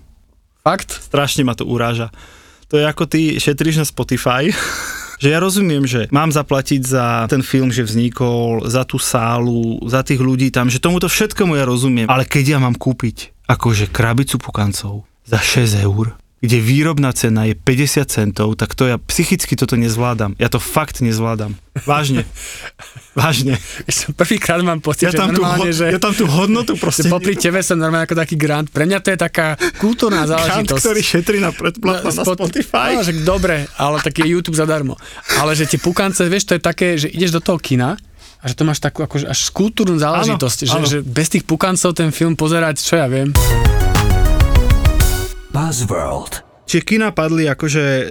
Fakt? 0.63 0.95
Strašne 0.95 1.43
ma 1.43 1.59
to 1.59 1.67
uráža. 1.67 2.15
To 2.71 2.79
je 2.79 2.85
ako 2.87 3.05
ty 3.11 3.37
šetríš 3.37 3.83
na 3.83 3.87
Spotify, 3.87 4.49
že 5.25 5.33
ja 5.33 5.41
rozumiem, 5.41 5.89
že 5.89 6.05
mám 6.13 6.29
zaplatiť 6.29 6.85
za 6.85 7.25
ten 7.33 7.41
film, 7.41 7.73
že 7.73 7.81
vznikol, 7.81 8.69
za 8.69 8.85
tú 8.85 9.01
sálu, 9.01 9.81
za 9.89 10.05
tých 10.05 10.21
ľudí 10.21 10.53
tam, 10.53 10.69
že 10.69 10.85
tomuto 10.85 11.09
všetkomu 11.09 11.57
ja 11.57 11.65
rozumiem. 11.65 12.13
Ale 12.13 12.29
keď 12.29 12.45
ja 12.55 12.59
mám 12.61 12.77
kúpiť 12.77 13.33
akože 13.49 13.89
krabicu 13.89 14.37
pukancov 14.37 15.09
za 15.25 15.41
6 15.41 15.81
eur, 15.81 16.13
kde 16.45 16.61
výrobná 16.61 17.09
cena 17.17 17.49
je 17.49 17.57
50 17.57 18.05
centov, 18.05 18.53
tak 18.61 18.77
to 18.77 18.85
ja 18.85 19.01
psychicky 19.01 19.57
toto 19.57 19.81
nezvládam. 19.81 20.37
Ja 20.37 20.53
to 20.53 20.61
fakt 20.61 21.01
nezvládam. 21.01 21.57
Vážne. 21.89 22.29
Vážne. 23.19 23.57
Prvýkrát 24.13 24.61
mám 24.61 24.85
pocit, 24.85 25.09
Ja 25.09 25.17
že 25.17 25.25
tam, 25.25 25.33
tú, 25.33 25.41
ho- 25.41 25.49
normálne, 25.49 25.73
že, 25.73 25.89
ja 25.89 25.97
tam 25.97 26.13
tú 26.13 26.29
hodnotu 26.29 26.77
že 26.77 26.83
proste... 26.85 27.09
popri 27.09 27.33
tebe 27.33 27.65
som 27.65 27.81
normálne 27.81 28.05
ako 28.05 28.21
taký 28.21 28.37
grant. 28.37 28.69
Pre 28.69 28.85
mňa 28.85 28.99
to 29.01 29.09
je 29.15 29.19
taká 29.19 29.57
kultúrna 29.81 30.29
Grant, 30.29 30.69
záležitosť. 30.69 30.83
ktorý 30.85 31.01
šetrí 31.01 31.39
na 31.41 31.49
predplatná 31.49 32.13
na 32.13 32.13
Spot- 32.13 32.37
Spotify. 32.37 32.93
No, 32.93 33.07
že 33.07 33.17
dobre, 33.25 33.65
ale 33.81 34.05
tak 34.05 34.21
je 34.21 34.29
YouTube 34.29 34.59
zadarmo. 34.59 35.01
Ale 35.41 35.57
že 35.57 35.65
tie 35.65 35.81
pukance, 35.81 36.21
vieš, 36.29 36.53
to 36.53 36.59
je 36.59 36.63
také, 36.63 37.01
že 37.01 37.09
ideš 37.09 37.33
do 37.33 37.41
toho 37.41 37.57
kina 37.57 37.97
a 38.43 38.45
že 38.45 38.53
to 38.53 38.69
máš 38.69 38.85
takú 38.85 39.01
akože 39.01 39.25
až 39.25 39.49
kultúrnu 39.49 39.97
záležitosť, 39.97 40.59
že, 40.69 40.77
áno. 40.77 40.85
že 40.85 40.99
bez 41.01 41.33
tých 41.33 41.49
pukancov 41.49 41.97
ten 41.97 42.13
film 42.13 42.37
pozerať, 42.37 42.85
čo 42.85 43.01
ja 43.01 43.09
viem. 43.09 43.33
Buzzworld. 45.55 46.43
Čiže 46.67 46.83
kina 46.83 47.15
padli 47.15 47.47
akože 47.47 47.85
e, 47.87 48.05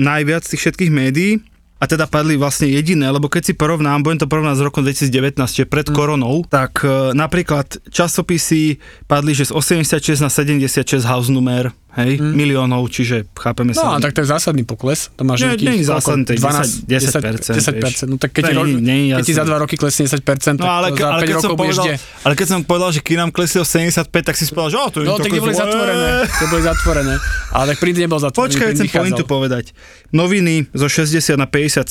najviac 0.00 0.48
z 0.48 0.56
tých 0.56 0.62
všetkých 0.64 0.92
médií 0.94 1.44
a 1.76 1.84
teda 1.84 2.08
padli 2.08 2.40
vlastne 2.40 2.72
jediné, 2.72 3.04
lebo 3.12 3.28
keď 3.28 3.52
si 3.52 3.52
porovnám, 3.52 4.00
budem 4.00 4.24
to 4.24 4.30
porovnať 4.32 4.56
s 4.56 4.64
rokom 4.64 4.80
2019, 4.80 5.36
čiže 5.44 5.68
pred 5.68 5.92
koronou, 5.92 6.40
tak 6.48 6.80
e, 6.80 7.12
napríklad 7.12 7.84
časopisy 7.92 8.80
padli, 9.04 9.36
že 9.36 9.52
z 9.52 9.52
86 9.52 10.24
na 10.24 10.32
76 10.32 11.04
house 11.04 11.28
numer, 11.28 11.68
hej, 11.96 12.20
miliónov, 12.20 12.86
čiže 12.86 13.24
chápeme 13.32 13.72
No 13.72 13.80
sa. 13.82 13.86
a 13.90 13.98
tak 13.98 14.12
to 14.12 14.20
je 14.20 14.28
zásadný 14.28 14.62
pokles. 14.62 15.08
To 15.12 15.22
máš 15.22 15.40
Nie, 15.40 15.56
nie 15.56 15.80
je 15.80 15.88
zásadný, 15.88 16.22
to 16.22 16.32
je 16.32 16.38
10 16.38 16.84
10%, 16.84 17.56
10%, 18.04 18.06
No 18.06 18.16
tak 18.16 18.30
keď, 18.30 18.42
To 18.42 18.48
ti, 18.48 18.54
ro- 18.54 18.68
nie 18.68 18.98
keď 19.10 19.24
ti 19.24 19.32
za 19.32 19.42
dva 19.42 19.56
roky 19.58 19.74
klesne 19.74 20.04
10%, 20.04 20.20
No 20.54 20.62
tak 20.62 20.70
ale, 20.70 20.86
to 20.86 20.94
ke- 20.94 21.00
za 21.00 21.08
ale, 21.08 21.20
5 21.20 21.24
keď 21.24 21.34
som 21.34 21.42
rokov 21.42 21.58
budeš 21.58 21.74
povedal, 21.74 21.86
kde? 21.86 21.96
ale 22.20 22.32
keď 22.34 22.46
som 22.46 22.60
povedal, 22.62 22.90
že 22.90 23.00
kinám 23.00 23.30
klesli 23.30 23.58
o 23.58 23.66
75, 23.66 24.06
tak 24.22 24.34
si 24.34 24.44
si 24.44 24.52
povedal, 24.52 24.70
že 24.70 24.78
o, 24.78 24.86
to 24.86 24.98
je 24.98 25.06
No 25.06 25.14
to 25.14 25.22
tak 25.22 25.30
tie 25.30 25.40
boli 25.40 25.54
zatvorené. 25.54 26.08
Tie 26.28 26.46
boli 26.46 26.62
zatvorené. 26.62 27.14
Ale 27.50 27.64
tak 27.66 27.76
print 27.78 27.96
nebol 27.98 28.18
zatvorený. 28.18 28.48
Počkaj, 28.52 28.68
chcem 28.74 28.88
pointu 28.90 29.22
povedať. 29.24 29.64
Noviny 30.10 30.68
zo 30.70 30.86
60 30.86 31.16
na 31.34 31.46
57, 31.46 31.88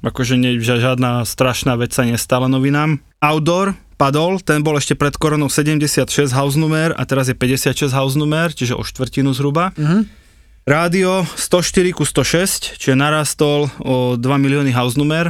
akože 0.00 0.34
nie, 0.34 0.56
žiadna 0.56 1.24
strašná 1.24 1.74
vec 1.74 1.90
sa 1.90 2.02
nestala 2.02 2.46
novinám. 2.46 3.02
Outdoor 3.18 3.74
padol, 4.00 4.40
ten 4.40 4.64
bol 4.64 4.80
ešte 4.80 4.96
pred 4.96 5.12
koronou 5.20 5.52
76 5.52 6.08
house 6.32 6.56
numer 6.56 6.96
a 6.96 7.04
teraz 7.04 7.28
je 7.28 7.36
56 7.36 7.92
house 7.92 8.16
numer, 8.16 8.48
čiže 8.56 8.72
o 8.72 8.80
štvrtinu 8.80 9.36
zhruba. 9.36 9.76
Mhm. 9.76 10.08
Rádio 10.64 11.28
104 11.36 11.92
ku 11.92 12.08
106, 12.08 12.80
čiže 12.80 12.96
narastol 12.96 13.68
o 13.80 14.16
2 14.16 14.24
milióny 14.40 14.72
house 14.72 14.96
numer. 14.96 15.28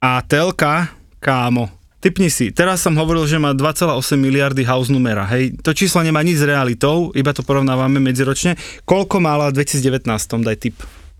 A 0.00 0.24
telka, 0.24 0.88
kámo, 1.20 1.68
typni 2.00 2.32
si, 2.32 2.48
teraz 2.48 2.80
som 2.80 2.96
hovoril, 2.96 3.28
že 3.28 3.36
má 3.36 3.52
2,8 3.52 4.16
miliardy 4.16 4.64
house 4.64 4.88
numera, 4.88 5.28
hej, 5.28 5.60
to 5.60 5.76
číslo 5.76 6.00
nemá 6.00 6.24
nič 6.24 6.40
s 6.40 6.48
realitou, 6.48 7.12
iba 7.12 7.36
to 7.36 7.44
porovnávame 7.44 8.00
medziročne. 8.00 8.56
Koľko 8.88 9.20
mala 9.20 9.52
v 9.52 9.60
2019, 9.60 10.08
daj 10.40 10.56
tip. 10.56 10.76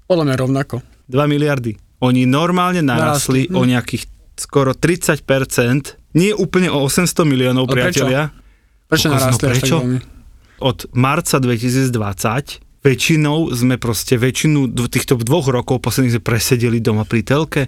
Podľa 0.08 0.24
mňa 0.32 0.36
rovnako. 0.40 0.80
2 1.12 1.20
miliardy. 1.28 1.76
Oni 2.00 2.24
normálne 2.24 2.80
narastli 2.80 3.44
Narastli, 3.44 3.52
o 3.52 3.60
hm. 3.60 3.68
nejakých 3.76 4.02
skoro 4.40 4.72
30%, 4.72 5.99
nie 6.14 6.34
úplne 6.34 6.70
o 6.70 6.82
800 6.86 7.22
miliónov, 7.22 7.70
Ale 7.70 7.74
prečo? 7.74 8.06
priatelia. 8.06 8.22
Prečo 8.90 9.06
no 9.06 9.14
narastli 9.14 9.30
až 9.30 9.38
tak 9.38 9.50
prečo? 9.62 9.76
Od 10.60 10.78
marca 10.92 11.36
2020 11.38 12.70
väčšinou 12.80 13.52
sme 13.52 13.76
proste 13.76 14.16
väčšinu 14.16 14.72
týchto 14.88 15.20
dvoch 15.20 15.52
rokov 15.52 15.84
posledných 15.84 16.18
sme 16.18 16.22
presedeli 16.24 16.78
doma 16.80 17.04
pri 17.04 17.20
telke. 17.22 17.62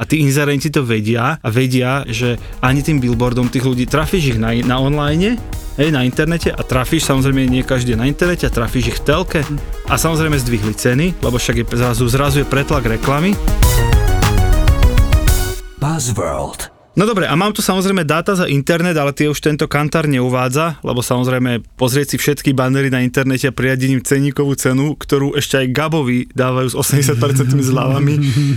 A 0.00 0.08
tí 0.08 0.24
inzerenti 0.24 0.72
to 0.72 0.80
vedia 0.80 1.36
a 1.36 1.48
vedia, 1.52 2.08
že 2.08 2.40
ani 2.64 2.80
tým 2.80 3.04
billboardom 3.04 3.52
tých 3.52 3.68
ľudí 3.68 3.84
trafíš 3.84 4.32
ich 4.32 4.38
na, 4.40 4.56
na 4.64 4.80
online, 4.80 5.36
hej, 5.76 5.92
na 5.92 6.08
internete 6.08 6.48
a 6.48 6.60
trafíš, 6.64 7.04
samozrejme 7.04 7.44
nie 7.44 7.60
každý 7.60 8.00
na 8.00 8.08
internete 8.08 8.48
a 8.48 8.54
trafíš 8.54 8.96
ich 8.96 8.98
v 9.00 9.04
telke 9.04 9.40
a 9.92 9.94
samozrejme 10.00 10.40
zdvihli 10.40 10.72
ceny, 10.72 11.20
lebo 11.20 11.36
však 11.36 11.56
je 11.60 11.64
zrazu, 11.76 12.08
zrazu 12.08 12.40
je 12.40 12.48
pretlak 12.48 12.88
reklamy. 12.88 13.36
Buzzworld. 15.76 16.79
No 16.98 17.06
dobre, 17.06 17.22
a 17.30 17.38
mám 17.38 17.54
tu 17.54 17.62
samozrejme 17.62 18.02
dáta 18.02 18.34
za 18.34 18.50
internet, 18.50 18.98
ale 18.98 19.14
tie 19.14 19.30
už 19.30 19.38
tento 19.38 19.70
kantár 19.70 20.10
neuvádza, 20.10 20.82
lebo 20.82 21.06
samozrejme 21.06 21.62
pozrieť 21.78 22.12
si 22.12 22.16
všetky 22.18 22.50
banery 22.50 22.90
na 22.90 23.06
internete 23.06 23.46
a 23.46 23.54
im 23.54 24.02
ceníkovú 24.02 24.58
cenu, 24.58 24.98
ktorú 24.98 25.38
ešte 25.38 25.62
aj 25.62 25.70
Gabovi 25.70 26.26
dávajú 26.34 26.74
s 26.74 26.76
80% 26.76 27.54
zľavami, 27.62 28.14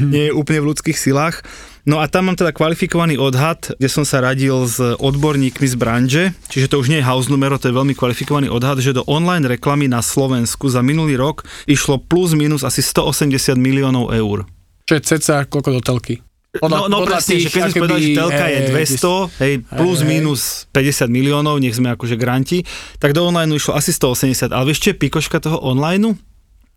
nie 0.09 0.23
je 0.27 0.33
úplne 0.33 0.65
v 0.65 0.73
ľudských 0.73 0.97
silách. 0.97 1.45
No 1.85 2.01
a 2.01 2.09
tam 2.09 2.31
mám 2.31 2.39
teda 2.39 2.49
kvalifikovaný 2.49 3.21
odhad, 3.21 3.77
kde 3.77 3.89
som 3.91 4.01
sa 4.01 4.17
radil 4.23 4.65
s 4.65 4.81
odborníkmi 4.81 5.67
z 5.69 5.75
branže, 5.77 6.23
čiže 6.49 6.73
to 6.73 6.81
už 6.81 6.89
nie 6.89 7.05
je 7.05 7.05
house 7.05 7.29
numero, 7.29 7.61
to 7.61 7.69
je 7.69 7.77
veľmi 7.77 7.93
kvalifikovaný 7.93 8.49
odhad, 8.49 8.81
že 8.81 8.97
do 8.97 9.05
online 9.05 9.45
reklamy 9.45 9.85
na 9.85 10.01
Slovensku 10.01 10.73
za 10.73 10.81
minulý 10.81 11.21
rok 11.21 11.45
išlo 11.69 12.01
plus 12.01 12.33
minus 12.33 12.65
asi 12.65 12.81
180 12.81 13.61
miliónov 13.61 14.09
eur. 14.09 14.49
Čo 14.89 14.93
je 14.97 15.01
ceca 15.05 15.45
koľko 15.45 15.69
do 15.77 15.81
telky. 15.85 16.15
No, 16.61 16.85
no 16.85 16.97
presne, 17.01 17.41
že 17.41 17.49
keď 17.49 17.73
sme 17.73 17.81
povedali, 17.81 18.13
že 18.13 18.19
telka 18.19 18.45
je 18.45 18.59
200, 18.69 19.41
hej, 19.41 19.53
plus 19.73 19.99
hej. 20.01 20.05
minus 20.05 20.41
50 20.69 21.09
miliónov, 21.09 21.57
nech 21.57 21.73
sme 21.73 21.89
akože 21.97 22.13
granti, 22.13 22.61
tak 23.01 23.17
do 23.17 23.25
online 23.25 23.57
išlo 23.57 23.73
asi 23.73 23.89
180. 23.89 24.53
Ale 24.53 24.69
vieš, 24.69 24.85
čo 24.85 24.89
je 24.93 24.97
pikoška 25.01 25.41
toho 25.41 25.57
online? 25.65 26.13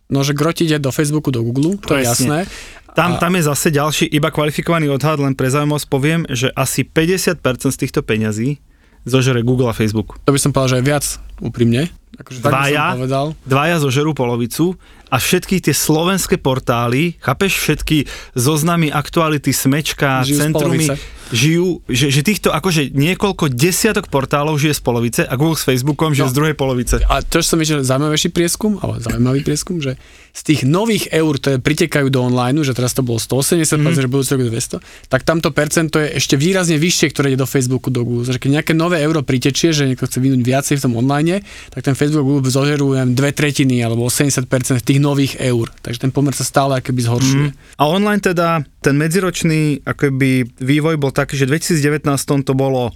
No, 0.06 0.18
že 0.22 0.32
groti 0.32 0.64
ide 0.64 0.80
do 0.80 0.88
Facebooku, 0.94 1.34
do 1.34 1.42
Google, 1.44 1.76
to 1.82 1.98
je 1.98 2.08
jasné. 2.08 2.48
Tam, 2.96 3.16
A- 3.16 3.20
tam 3.20 3.36
je 3.36 3.42
zase 3.44 3.68
ďalší 3.68 4.08
iba 4.08 4.32
kvalifikovaný 4.32 4.88
odhad, 4.88 5.20
len 5.20 5.36
pre 5.36 5.52
zaujímavosť 5.52 5.86
poviem, 5.92 6.24
že 6.32 6.48
asi 6.56 6.80
50% 6.80 7.36
z 7.68 7.76
týchto 7.76 8.00
peňazí 8.00 8.64
zožere 9.04 9.44
Google 9.44 9.68
a 9.68 9.74
Facebook. 9.76 10.16
To 10.24 10.32
by 10.32 10.40
som 10.40 10.50
povedal, 10.56 10.68
že 10.72 10.78
je 10.80 10.84
viac, 10.88 11.04
úprimne. 11.38 11.92
Akože 12.16 12.40
tak 12.40 12.48
by 12.48 12.52
Dvaja, 12.56 12.86
som 12.88 12.98
povedal. 13.04 13.26
dvaja 13.44 13.76
zožerú 13.84 14.10
polovicu 14.16 14.80
a 15.06 15.16
všetky 15.22 15.62
tie 15.62 15.74
slovenské 15.74 16.34
portály, 16.38 17.14
chápeš, 17.22 17.62
všetky 17.62 18.10
zoznamy 18.34 18.90
aktuality, 18.90 19.54
smečka, 19.54 20.26
Žijú 20.26 20.38
centrumy. 20.38 20.86
Žijú, 21.34 21.82
že, 21.90 22.10
že 22.12 22.20
týchto 22.22 22.54
akože 22.54 22.94
niekoľko 22.94 23.50
desiatok 23.50 24.06
portálov 24.06 24.58
žije 24.58 24.78
z 24.78 24.82
polovice 24.82 25.20
a 25.26 25.34
Google 25.34 25.58
s 25.58 25.64
Facebookom 25.66 26.14
žije 26.14 26.26
No. 26.26 26.32
z 26.32 26.36
druhej 26.36 26.56
polovice. 26.58 27.02
A 27.06 27.22
to, 27.22 27.42
čo 27.42 27.54
som 27.54 27.58
videl, 27.58 27.82
zaujímavejší 27.82 28.30
prieskum, 28.30 28.78
alebo 28.82 28.98
zaujímavý 29.02 29.40
prieskum, 29.42 29.78
že 29.78 29.98
z 30.36 30.42
tých 30.52 30.60
nových 30.68 31.08
eur, 31.16 31.40
ktoré 31.40 31.56
pritekajú 31.56 32.12
do 32.12 32.20
online, 32.20 32.60
že 32.60 32.76
teraz 32.76 32.92
to 32.92 33.00
bolo 33.00 33.16
180, 33.16 33.80
mm. 33.80 33.96
že 33.96 34.04
budúci 34.04 34.36
rok 34.36 34.52
200, 34.52 35.08
tak 35.08 35.24
tamto 35.24 35.48
percento 35.48 35.96
je 35.96 36.12
ešte 36.12 36.36
výrazne 36.36 36.76
vyššie, 36.76 37.08
ktoré 37.08 37.32
ide 37.32 37.40
do 37.40 37.48
Facebooku, 37.48 37.88
do 37.88 38.04
Google. 38.04 38.28
Že 38.28 38.44
keď 38.44 38.50
nejaké 38.60 38.72
nové 38.76 39.00
euro 39.00 39.24
pritečie, 39.24 39.72
že 39.72 39.88
niekto 39.88 40.04
chce 40.04 40.20
vynúť 40.20 40.44
viacej 40.44 40.74
v 40.76 40.82
tom 40.84 40.92
online, 41.00 41.40
tak 41.72 41.88
ten 41.88 41.96
Facebook 41.96 42.28
Google 42.28 42.52
zožerú 42.52 42.92
neviem, 42.92 43.16
dve 43.16 43.32
tretiny 43.32 43.80
alebo 43.80 44.04
80% 44.04 44.44
tých 44.84 45.00
nových 45.00 45.40
eur. 45.40 45.72
Takže 45.80 46.04
ten 46.04 46.12
pomer 46.12 46.36
sa 46.36 46.44
stále 46.44 46.84
akoby 46.84 47.00
zhoršuje. 47.00 47.48
Mm. 47.48 47.80
A 47.80 47.82
online 47.88 48.20
teda, 48.20 48.60
ten 48.86 48.94
medziročný 48.94 49.82
akoby 49.82 50.46
vývoj 50.62 50.94
bol 51.02 51.10
taký, 51.10 51.34
že 51.34 51.50
v 51.50 51.58
2019 51.58 52.06
to 52.46 52.54
bolo 52.54 52.94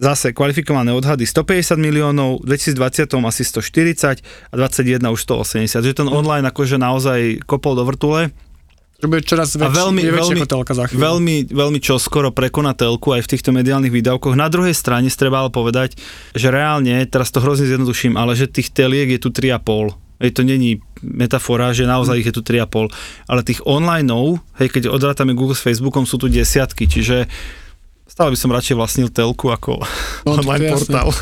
zase 0.00 0.32
kvalifikované 0.32 0.96
odhady 0.96 1.28
150 1.28 1.76
miliónov, 1.76 2.40
v 2.40 2.56
2020 2.56 3.12
asi 3.20 3.42
140 3.44 4.24
a 4.24 4.54
21 4.56 5.12
už 5.12 5.20
180. 5.28 5.84
Že 5.84 5.92
ten 5.92 6.08
online 6.08 6.48
akože 6.48 6.80
naozaj 6.80 7.44
kopol 7.44 7.76
do 7.76 7.84
vrtule 7.84 8.32
Že 9.00 9.06
bude 9.12 9.22
čoraz 9.28 9.52
a 9.56 9.68
väčší, 9.68 9.76
veľmi, 9.76 10.00
je 10.00 10.12
veľmi, 10.12 10.40
telka 10.48 10.72
za 10.72 10.88
chvíľu. 10.88 11.00
veľmi, 11.04 11.36
veľmi 11.52 11.80
čoskoro 11.84 12.32
prekoná 12.32 12.72
telku 12.72 13.12
aj 13.12 13.28
v 13.28 13.30
týchto 13.36 13.52
mediálnych 13.52 13.92
výdavkoch. 13.92 14.36
Na 14.36 14.48
druhej 14.48 14.72
strane 14.72 15.12
treba 15.12 15.44
povedať, 15.52 16.00
že 16.32 16.48
reálne, 16.48 17.04
teraz 17.08 17.28
to 17.28 17.44
hrozne 17.44 17.68
zjednoduším, 17.68 18.16
ale 18.16 18.32
že 18.32 18.48
tých 18.48 18.72
teliek 18.72 19.16
je 19.16 19.20
tu 19.20 19.28
3,5. 19.28 20.05
Hej, 20.16 20.32
to 20.32 20.42
není 20.42 20.80
metafora, 21.04 21.76
že 21.76 21.84
naozaj 21.84 22.24
ich 22.24 22.28
je 22.28 22.34
tu 22.34 22.40
3,5, 22.40 22.88
ale 23.28 23.40
tých 23.44 23.60
online 23.68 24.08
hej, 24.56 24.68
keď 24.72 24.88
odrátame 24.88 25.36
Google 25.36 25.56
s 25.56 25.60
Facebookom, 25.60 26.08
sú 26.08 26.16
tu 26.16 26.32
desiatky, 26.32 26.88
čiže 26.88 27.28
stále 28.08 28.32
by 28.32 28.38
som 28.40 28.48
radšej 28.48 28.76
vlastnil 28.80 29.08
telku 29.12 29.52
ako 29.52 29.84
No, 30.24 30.40
online 30.40 30.72
portál. 30.72 31.12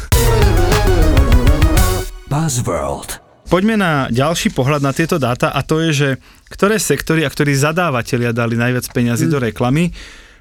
Buzzworld. 2.30 3.20
Poďme 3.44 3.76
na 3.76 3.92
ďalší 4.08 4.56
pohľad 4.56 4.80
na 4.80 4.96
tieto 4.96 5.20
dáta 5.20 5.52
a 5.52 5.60
to 5.60 5.78
je, 5.84 5.90
že 5.92 6.08
ktoré 6.48 6.80
sektory 6.80 7.26
a 7.26 7.30
ktorí 7.30 7.52
zadávateľia 7.52 8.32
dali 8.32 8.56
najviac 8.56 8.88
peňazí 8.88 9.28
Mm. 9.28 9.32
do 9.32 9.38
reklamy. 9.42 9.84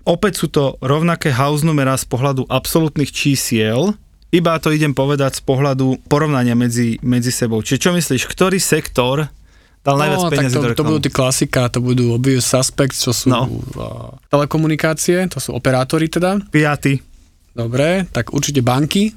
Opäť 0.04 0.34
sú 0.40 0.48
to 0.52 0.76
rovnaké 0.80 1.32
house 1.32 1.64
numerá 1.64 1.96
z 1.96 2.08
pohľadu 2.08 2.48
absolútnych 2.48 3.12
čísiel, 3.12 3.96
iba 4.34 4.58
to 4.58 4.74
idem 4.74 4.92
povedať 4.92 5.38
z 5.38 5.42
pohľadu 5.46 6.10
porovnania 6.10 6.58
medzi, 6.58 6.98
medzi 7.06 7.30
sebou. 7.30 7.62
Čiže 7.62 7.80
čo 7.80 7.92
myslíš, 7.94 8.26
ktorý 8.26 8.58
sektor 8.58 9.30
dal 9.84 9.96
najviac 10.00 10.20
no, 10.20 10.28
tak 10.28 10.38
peňazí 10.42 10.56
to, 10.56 10.80
to 10.80 10.84
budú 10.84 11.00
tí 11.04 11.12
klasika, 11.12 11.70
to 11.70 11.80
budú 11.80 12.16
obvious 12.16 12.48
suspects, 12.48 13.04
čo 13.04 13.12
sú 13.12 13.30
No. 13.30 13.46
no. 13.76 14.18
telekomunikácie, 14.32 15.28
to 15.30 15.38
sú 15.38 15.54
operátori 15.54 16.10
teda. 16.10 16.40
Piatý, 16.50 16.98
Dobre, 17.54 18.10
tak 18.10 18.34
určite 18.34 18.66
banky, 18.66 19.14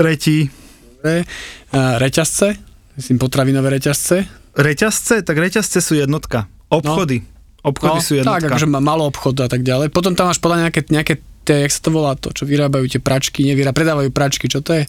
tretí, 0.00 0.48
dobre, 0.96 1.28
a 1.76 2.00
reťazce, 2.00 2.56
myslím 2.96 3.20
potravinové 3.20 3.68
reťazce. 3.76 4.24
reťazce, 4.56 5.20
tak 5.20 5.36
reťazce 5.36 5.84
sú 5.84 5.92
jednotka. 5.92 6.48
Obchody. 6.72 7.20
Obchody 7.60 8.00
sú 8.00 8.16
No, 8.16 8.32
tak, 8.32 8.48
jednotka. 8.48 8.48
akože 8.48 8.66
má 8.72 8.80
malo 8.80 9.04
obchod 9.04 9.36
a 9.44 9.48
tak 9.52 9.60
ďalej. 9.60 9.92
Potom 9.92 10.16
tam 10.16 10.32
máš 10.32 10.40
podľa 10.40 10.68
nejaké, 10.68 10.88
nejaké 10.88 11.14
tie, 11.44 11.68
jak 11.68 11.72
sa 11.76 11.80
to 11.84 11.90
volá 11.92 12.16
to, 12.16 12.32
čo 12.32 12.48
vyrábajú 12.48 12.88
tie 12.88 13.00
pračky, 13.00 13.44
nevyrá, 13.44 13.76
predávajú 13.76 14.08
pračky, 14.10 14.48
čo 14.48 14.64
to 14.64 14.72
je? 14.74 14.88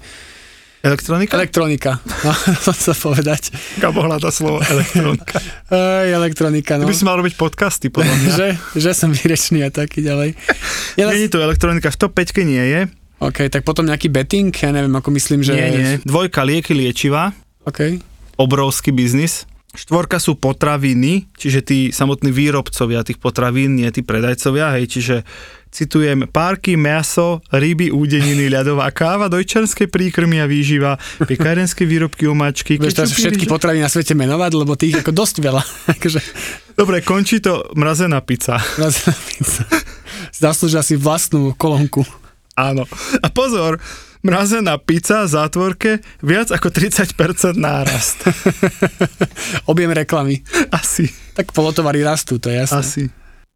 Elektronika? 0.86 1.34
Elektronika, 1.41 1.91
no, 2.22 2.32
sa 2.86 2.94
povedať. 2.94 3.50
Gabo 3.82 4.06
hľadá 4.06 4.30
slovo 4.30 4.62
elektronika. 4.62 5.41
Ej, 6.06 6.13
elektronika, 6.13 6.78
Ty 6.78 6.86
no. 6.86 6.89
by 6.89 6.94
si 6.94 7.04
mal 7.10 7.18
robiť 7.18 7.34
podcasty, 7.34 7.89
podľa 7.89 8.13
mňa. 8.22 8.30
že, 8.39 8.48
že 8.78 8.91
som 8.94 9.10
vyrečný 9.10 9.65
a 9.65 9.74
taký 9.74 10.06
ďalej. 10.06 10.38
Ja 10.94 11.10
Není 11.10 11.34
to 11.34 11.41
elektronika, 11.41 11.89
v 11.89 11.98
top 11.98 12.13
5 12.13 12.38
nie 12.46 12.62
je. 12.62 12.82
OK, 13.18 13.50
tak 13.50 13.65
potom 13.65 13.89
nejaký 13.89 14.13
betting, 14.13 14.54
ja 14.54 14.70
neviem, 14.70 14.94
ako 14.94 15.10
myslím, 15.18 15.41
že... 15.41 15.58
Nie, 15.58 15.70
nie. 15.74 15.89
Dvojka 16.06 16.46
lieky 16.46 16.78
liečiva, 16.78 17.34
OK. 17.65 17.98
obrovský 18.38 18.94
biznis. 18.94 19.50
Štvorka 19.76 20.18
sú 20.24 20.40
potraviny, 20.40 21.28
čiže 21.36 21.60
tí 21.62 21.80
samotní 21.92 22.32
výrobcovia 22.32 23.04
tých 23.04 23.20
potravín, 23.20 23.76
nie 23.76 23.92
tí 23.92 24.02
predajcovia, 24.02 24.80
hej, 24.80 24.88
čiže 24.88 25.16
citujem, 25.76 26.24
párky, 26.32 26.80
meso, 26.80 27.44
ryby, 27.52 27.92
údeniny, 27.92 28.48
ľadová 28.56 28.88
káva, 28.96 29.28
dojčanské 29.28 29.92
príkrmy 29.92 30.40
a 30.40 30.48
výživa, 30.48 30.96
pekárenské 31.28 31.84
výrobky, 31.84 32.32
umačky, 32.32 32.80
Budeš 32.80 32.96
teraz 32.96 33.12
všetky 33.12 33.46
potraviny 33.52 33.84
na 33.84 33.92
svete 33.92 34.16
menovať, 34.16 34.52
lebo 34.56 34.80
tých 34.80 35.04
ako 35.04 35.12
dosť 35.12 35.36
veľa. 35.44 35.62
akože, 36.00 36.20
Dobre, 36.76 37.04
končí 37.04 37.40
to 37.44 37.72
mrazená 37.76 38.20
pizza. 38.24 38.60
mrazená 38.80 39.16
pizza. 39.28 39.64
Zaslúžia 40.32 40.84
si 40.84 40.96
vlastnú 40.96 41.56
kolónku. 41.56 42.04
Áno. 42.56 42.88
A 43.20 43.28
pozor, 43.32 43.84
mrazená 44.26 44.82
pizza 44.82 45.30
v 45.30 45.30
zátvorke 45.30 45.92
viac 46.26 46.50
ako 46.50 46.74
30% 46.74 47.14
nárast. 47.54 48.26
Objem 49.72 49.94
reklamy. 49.94 50.42
Asi. 50.74 51.14
Tak 51.38 51.54
polotovary 51.54 52.02
rastú, 52.02 52.42
to 52.42 52.50
je 52.50 52.58
jasné. 52.66 52.82
Asi. 52.82 53.04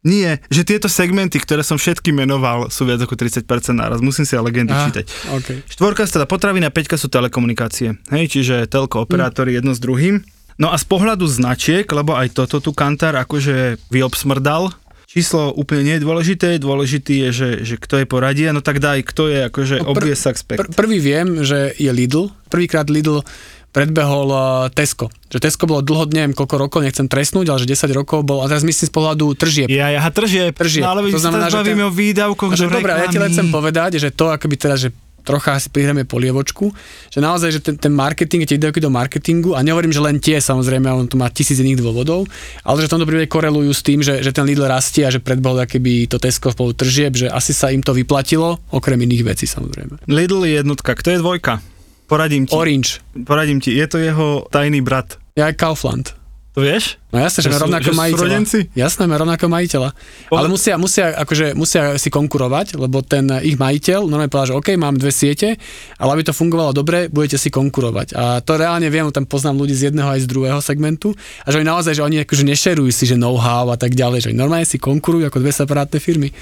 Nie, 0.00 0.40
že 0.48 0.64
tieto 0.64 0.88
segmenty, 0.88 1.36
ktoré 1.36 1.60
som 1.60 1.76
všetky 1.76 2.08
menoval, 2.08 2.72
sú 2.72 2.88
viac 2.88 3.04
ako 3.04 3.20
30% 3.20 3.44
náraz. 3.76 4.00
Musím 4.00 4.24
si 4.24 4.32
ale 4.32 4.48
legendy 4.48 4.72
Aha, 4.72 4.88
čítať. 4.88 5.04
OK. 5.36 5.48
Štvorka 5.68 6.08
teda 6.08 6.24
potravina, 6.24 6.72
peťka 6.72 6.96
sú 6.96 7.12
telekomunikácie. 7.12 8.00
Hej, 8.08 8.32
čiže 8.32 8.64
telko 8.64 9.04
operátori 9.04 9.52
jedno 9.52 9.76
s 9.76 9.80
druhým. 9.82 10.24
No 10.56 10.72
a 10.72 10.76
z 10.80 10.88
pohľadu 10.88 11.28
značiek, 11.28 11.84
lebo 11.84 12.16
aj 12.16 12.32
toto 12.32 12.64
tu 12.64 12.72
Kantar 12.72 13.12
akože 13.16 13.76
vyobsmrdal, 13.92 14.72
číslo 15.10 15.50
úplne 15.50 15.82
nie 15.82 15.94
je 15.98 16.06
dôležité, 16.06 16.48
dôležitý 16.62 17.26
je, 17.26 17.30
že, 17.34 17.48
že 17.66 17.74
kto 17.82 17.98
je 17.98 18.06
poradie, 18.06 18.46
no 18.54 18.62
tak 18.62 18.78
daj, 18.78 19.02
kto 19.02 19.26
je 19.26 19.38
akože 19.50 19.76
No 19.82 19.90
pr- 19.90 20.06
obvious 20.06 20.22
suspect. 20.22 20.58
Pr- 20.62 20.70
prvý 20.70 21.02
viem, 21.02 21.42
že 21.42 21.74
je 21.74 21.90
Lidl. 21.90 22.30
Prvýkrát 22.46 22.86
Lidl 22.86 23.26
predbehol 23.70 24.28
uh, 24.30 24.42
Tesco. 24.70 25.10
Že 25.30 25.38
Tesco 25.46 25.66
bolo 25.66 25.82
dlho, 25.82 26.10
neviem 26.10 26.34
koľko 26.34 26.58
rokov, 26.58 26.82
nechcem 26.82 27.06
trestnúť, 27.06 27.50
ale 27.50 27.58
že 27.62 27.70
10 27.70 27.90
rokov 27.94 28.26
bol, 28.26 28.42
a 28.42 28.50
teraz 28.50 28.66
myslím 28.66 28.86
z 28.86 28.94
pohľadu 28.94 29.26
tržieb. 29.38 29.66
Ja, 29.70 29.90
ja, 29.90 30.02
tržieb. 30.10 30.58
Tržieb. 30.58 30.82
No 30.82 30.94
ale 30.94 31.06
To 31.10 31.18
to 31.18 31.22
znamená, 31.22 31.46
že 31.50 31.58
bavíme 31.58 31.82
ten- 31.82 31.90
o 31.90 31.92
výdavkoch 31.94 32.50
že 32.54 32.66
do 32.66 32.74
dobré, 32.78 32.90
ja 32.98 33.06
ti 33.06 33.18
len 33.22 33.30
chcem 33.30 33.46
povedať, 33.50 33.90
že 34.02 34.10
to 34.10 34.30
akoby 34.30 34.54
teraz, 34.58 34.82
že 34.82 34.90
trocha 35.30 35.62
si 35.62 35.70
prihráme 35.70 36.02
polievočku, 36.02 36.74
že 37.06 37.22
naozaj, 37.22 37.48
že 37.54 37.60
ten, 37.62 37.78
ten 37.78 37.94
marketing, 37.94 38.42
tie 38.42 38.58
výdavky 38.58 38.82
do 38.82 38.90
marketingu, 38.90 39.54
a 39.54 39.62
nehovorím, 39.62 39.94
že 39.94 40.02
len 40.02 40.18
tie, 40.18 40.42
samozrejme, 40.42 40.90
on 40.90 41.06
tu 41.06 41.14
má 41.14 41.30
tisíc 41.30 41.62
iných 41.62 41.78
dôvodov, 41.78 42.26
ale 42.66 42.82
že 42.82 42.90
v 42.90 42.92
tomto 42.98 43.06
prípade 43.06 43.30
korelujú 43.30 43.70
s 43.70 43.86
tým, 43.86 44.02
že, 44.02 44.26
že 44.26 44.34
ten 44.34 44.42
Lidl 44.42 44.66
rastie 44.66 45.06
a 45.06 45.14
že 45.14 45.22
predbehol 45.22 45.62
keby 45.70 46.10
to 46.10 46.18
Tesco 46.18 46.50
spolu 46.50 46.74
tržieb, 46.74 47.14
že 47.14 47.30
asi 47.30 47.54
sa 47.54 47.70
im 47.70 47.80
to 47.80 47.94
vyplatilo, 47.94 48.58
okrem 48.74 48.98
iných 48.98 49.22
vecí 49.22 49.46
samozrejme. 49.46 50.02
Lidl 50.10 50.42
je 50.42 50.58
jednotka, 50.58 50.98
kto 50.98 51.14
je 51.14 51.18
dvojka? 51.22 51.62
Poradím 52.10 52.50
ti. 52.50 52.58
Orange, 52.58 52.98
Poradím 53.22 53.62
ti, 53.62 53.70
je 53.70 53.86
to 53.86 54.02
jeho 54.02 54.50
tajný 54.50 54.82
brat. 54.82 55.14
ja 55.38 55.46
aj 55.46 55.54
Kaufland. 55.54 56.18
To 56.50 56.66
vieš? 56.66 56.98
No 57.08 57.22
jasne, 57.22 57.40
že, 57.40 57.48
Že 57.48 57.62
rovnako 57.62 57.86
že 57.86 57.94
majiteľa. 57.94 58.22
rodenci? 58.26 58.58
Jasné, 58.74 59.06
má 59.06 59.14
rovnako 59.14 59.46
majiteľa. 59.46 59.94
O- 60.26 60.34
Ale 60.34 60.50
musia, 60.50 60.74
musia, 60.74 61.14
akože, 61.14 61.54
musia 61.54 61.94
si 61.94 62.10
konkurovať, 62.10 62.74
lebo 62.74 63.00
ten 63.00 63.22
ich 63.40 63.54
majiteľ 63.54 64.02
normálne 64.02 64.26
povedal, 64.26 64.50
že 64.50 64.58
OK, 64.58 64.68
mám 64.74 64.98
dve 64.98 65.10
siete, 65.10 65.54
ale 65.94 66.10
aby 66.10 66.26
to 66.26 66.34
fungovalo 66.34 66.74
dobre, 66.74 67.06
budete 67.06 67.38
si 67.38 67.48
konkurovať. 67.48 68.18
A 68.18 68.42
to 68.42 68.58
reálne 68.58 68.82
viem, 68.84 69.06
tam 69.08 69.24
poznám 69.24 69.56
ľudí 69.56 69.72
z 69.72 69.88
jedného 69.88 70.10
aj 70.10 70.20
z 70.20 70.28
druhého 70.28 70.58
segmentu. 70.58 71.14
A 71.40 71.48
že 71.48 71.62
oni 71.62 71.70
naozaj, 71.70 71.94
že 71.94 72.02
oni 72.02 72.18
akože 72.20 72.42
nešerujú 72.42 72.90
si, 72.90 73.06
že 73.06 73.14
know-how 73.14 73.70
a 73.70 73.78
tak 73.78 73.94
ďalej, 73.94 74.18
že 74.20 74.28
oni 74.28 74.38
normálne 74.38 74.66
si 74.66 74.74
konkurujú 74.76 75.30
ako 75.30 75.38
dve 75.38 75.54
separátne 75.54 76.02
firmy. 76.02 76.34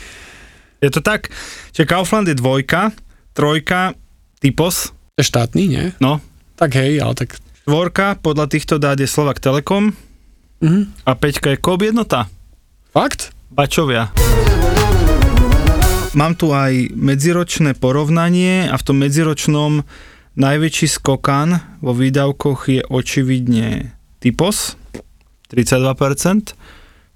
Je 0.79 0.88
to 0.88 1.05
tak, 1.05 1.29
že 1.71 1.85
Kaufland 1.85 2.25
je 2.25 2.35
dvojka, 2.35 2.97
trojka, 3.35 3.92
typos, 4.38 4.88
je 5.14 5.23
štátny, 5.23 5.62
nie? 5.66 5.85
no, 5.99 6.23
Tak 6.57 6.73
hej, 6.75 6.97
ale 6.97 7.12
tak... 7.12 7.37
štvorka, 7.68 8.16
podľa 8.24 8.48
týchto 8.48 8.81
dát 8.81 8.96
je 8.96 9.04
Slovak 9.04 9.44
Telekom 9.44 9.92
Mhm. 10.64 11.04
a 11.04 11.12
peťka 11.12 11.52
je 11.52 11.61
Coop 11.61 11.85
jednota. 11.85 12.24
Fakt? 12.96 13.37
Bačovia. 13.52 14.09
Mám 16.16 16.33
tu 16.40 16.57
aj 16.57 16.96
medziročné 16.96 17.76
porovnanie 17.76 18.72
a 18.72 18.74
v 18.81 18.83
tom 18.88 18.96
medziročnom 19.04 19.85
najväčší 20.40 20.88
skokan 20.88 21.61
vo 21.85 21.92
výdavkoch 21.92 22.72
je 22.72 22.81
očividne 22.88 23.92
Typos 24.16 24.81
32%, 25.52 26.57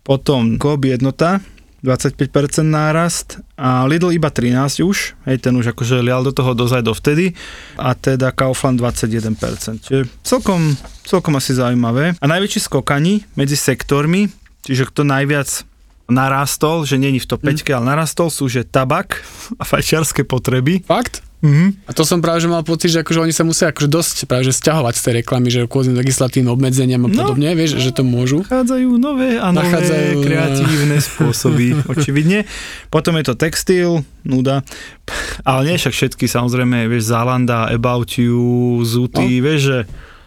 potom 0.04 0.60
Coop 0.60 0.84
jednota 0.84 1.40
25% 1.82 2.62
nárast 2.62 3.42
a 3.58 3.82
Lidl 3.90 4.14
iba 4.14 4.30
13 4.30 4.86
už, 4.86 5.18
hej, 5.26 5.36
ten 5.42 5.50
už 5.58 5.74
akože 5.74 5.98
lial 5.98 6.22
do 6.22 6.30
toho 6.30 6.54
dozaj 6.54 6.86
dovtedy 6.86 7.34
a 7.74 7.98
teda 7.98 8.30
Kaufland 8.30 8.78
21%, 8.78 9.82
čiže 9.82 10.06
celkom, 10.22 10.78
celkom 11.02 11.34
asi 11.34 11.58
zaujímavé. 11.58 12.14
A 12.22 12.26
najväčší 12.30 12.70
skokani 12.70 13.26
medzi 13.34 13.58
sektormi, 13.58 14.30
čiže 14.62 14.86
kto 14.94 15.02
najviac 15.02 15.66
narastol, 16.06 16.86
že 16.86 17.02
není 17.02 17.18
v 17.18 17.26
top 17.26 17.42
5, 17.42 17.66
ale 17.74 17.84
narastol 17.98 18.30
sú, 18.30 18.46
že 18.46 18.62
tabak 18.62 19.26
a 19.58 19.64
fajčiarske 19.66 20.22
potreby. 20.22 20.86
Fakt? 20.86 21.24
Mhm. 21.42 21.74
A 21.84 21.90
to 21.90 22.02
som 22.02 22.18
práve, 22.18 22.38
že 22.38 22.46
mal 22.46 22.62
pocit, 22.62 22.88
že 22.88 23.02
akože 23.02 23.18
oni 23.18 23.30
sa 23.30 23.42
musia 23.42 23.68
akože 23.68 23.88
dosť 23.88 24.16
práve, 24.24 24.46
že 24.46 24.54
sťahovať 24.54 24.94
z 24.94 25.02
tej 25.02 25.12
reklamy, 25.18 25.48
že 25.48 25.66
kvôli 25.66 25.90
legislatívnym 25.90 26.48
obmedzeniam 26.48 27.02
a 27.02 27.10
No. 27.10 27.14
podobne, 27.26 27.50
vieš, 27.52 27.76
že 27.76 27.90
to 27.90 28.00
môžu. 28.00 28.46
Nachádzajú 28.46 28.88
nové 28.94 29.36
a 29.36 29.50
nové 29.50 29.66
Nachádzajú, 29.66 30.10
no. 30.12 30.22
kreatívne 30.22 30.96
spôsoby, 31.08 31.66
očividne. 31.84 32.46
Potom 32.88 33.18
je 33.18 33.24
to 33.24 33.34
textil, 33.34 33.90
nuda, 34.22 34.62
ale 35.42 35.66
nie 35.66 35.76
však 35.76 35.90
všetky, 35.90 36.24
samozrejme, 36.24 36.86
vieš, 36.86 37.10
Zalanda, 37.10 37.66
About 37.66 38.14
You, 38.14 38.38
Zuty, 38.80 39.26
no. 39.36 39.42
vieš, 39.42 39.60
že 39.64 39.78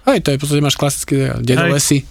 Hej, 0.06 0.20
to 0.20 0.30
je 0.30 0.38
v 0.38 0.42
podstate 0.44 0.62
máš 0.62 0.76
klasické 0.76 1.18
dedolesy. 1.40 2.06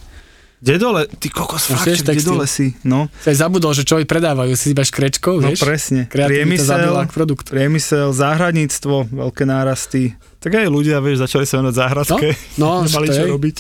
Dedole, 0.67 1.05
ty 1.13 1.29
kokos, 1.29 1.69
No, 1.69 1.77
fakt, 1.77 1.93
textil. 2.01 2.09
dedole 2.11 2.45
si, 2.45 2.73
no, 2.83 3.13
Si 3.15 3.29
aj 3.29 3.39
zabudol, 3.39 3.71
že 3.71 3.83
čo 3.83 4.01
predávajú, 4.01 4.53
si 4.53 4.73
iba 4.73 4.81
škrečkou, 4.81 5.39
no 5.39 5.53
vieš? 5.53 5.61
presne. 5.61 6.07
Kreativita 6.07 6.65
zabila 6.65 7.05
Priemysel, 7.05 7.13
produkt. 7.13 7.47
priemysel, 7.47 8.09
záhradníctvo, 8.11 8.95
veľké 9.07 9.45
nárasty. 9.45 10.03
Tak 10.39 10.57
aj 10.57 10.67
ľudia, 10.67 10.99
vieš, 10.99 11.23
začali 11.23 11.45
sa 11.45 11.59
venovať 11.59 11.77
záhradke. 11.77 12.29
No, 12.57 12.81
no, 12.81 12.85
Nemali 12.87 13.07
čo 13.07 13.23
je. 13.23 13.31
robiť. 13.31 13.57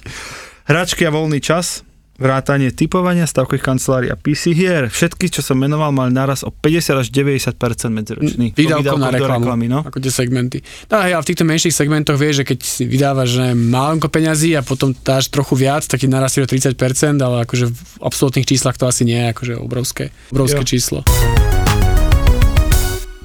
Hračky 0.64 1.02
a 1.02 1.10
voľný 1.10 1.38
čas, 1.38 1.84
vrátanie 2.14 2.70
typovania, 2.70 3.26
stavkových 3.26 3.64
kancelárií 3.64 4.10
a 4.10 4.16
PC 4.16 4.54
hier. 4.54 4.86
Všetky, 4.86 5.26
čo 5.34 5.42
som 5.42 5.58
menoval, 5.58 5.90
mali 5.90 6.14
naraz 6.14 6.46
o 6.46 6.54
50 6.54 7.02
až 7.02 7.06
90% 7.10 7.58
medziročný. 7.90 8.46
Výdavkov 8.54 8.98
na 9.02 9.10
reklamu, 9.10 9.44
reklamy, 9.50 9.66
no. 9.66 9.82
ako 9.82 9.98
tie 9.98 10.12
segmenty. 10.14 10.62
No 10.90 11.02
hej, 11.02 11.18
ale 11.18 11.22
v 11.26 11.28
týchto 11.34 11.44
menších 11.44 11.74
segmentoch 11.74 12.14
vieš, 12.14 12.42
že 12.42 12.54
keď 12.54 12.58
si 12.62 12.82
vydávaš 12.86 13.28
že 13.34 13.46
málenko 13.50 14.06
peňazí 14.06 14.54
a 14.54 14.62
potom 14.62 14.94
dáš 14.94 15.26
trochu 15.26 15.58
viac, 15.58 15.82
tak 15.82 15.98
ti 15.98 16.06
narastie 16.06 16.46
o 16.46 16.46
30%, 16.46 16.78
ale 17.18 17.42
akože 17.42 17.66
v 17.66 17.92
absolútnych 17.98 18.46
číslach 18.46 18.78
to 18.78 18.86
asi 18.86 19.02
nie 19.02 19.18
je 19.18 19.26
akože 19.34 19.54
obrovské, 19.58 20.14
obrovské 20.30 20.62
Jo. 20.62 20.68
číslo. 20.70 20.98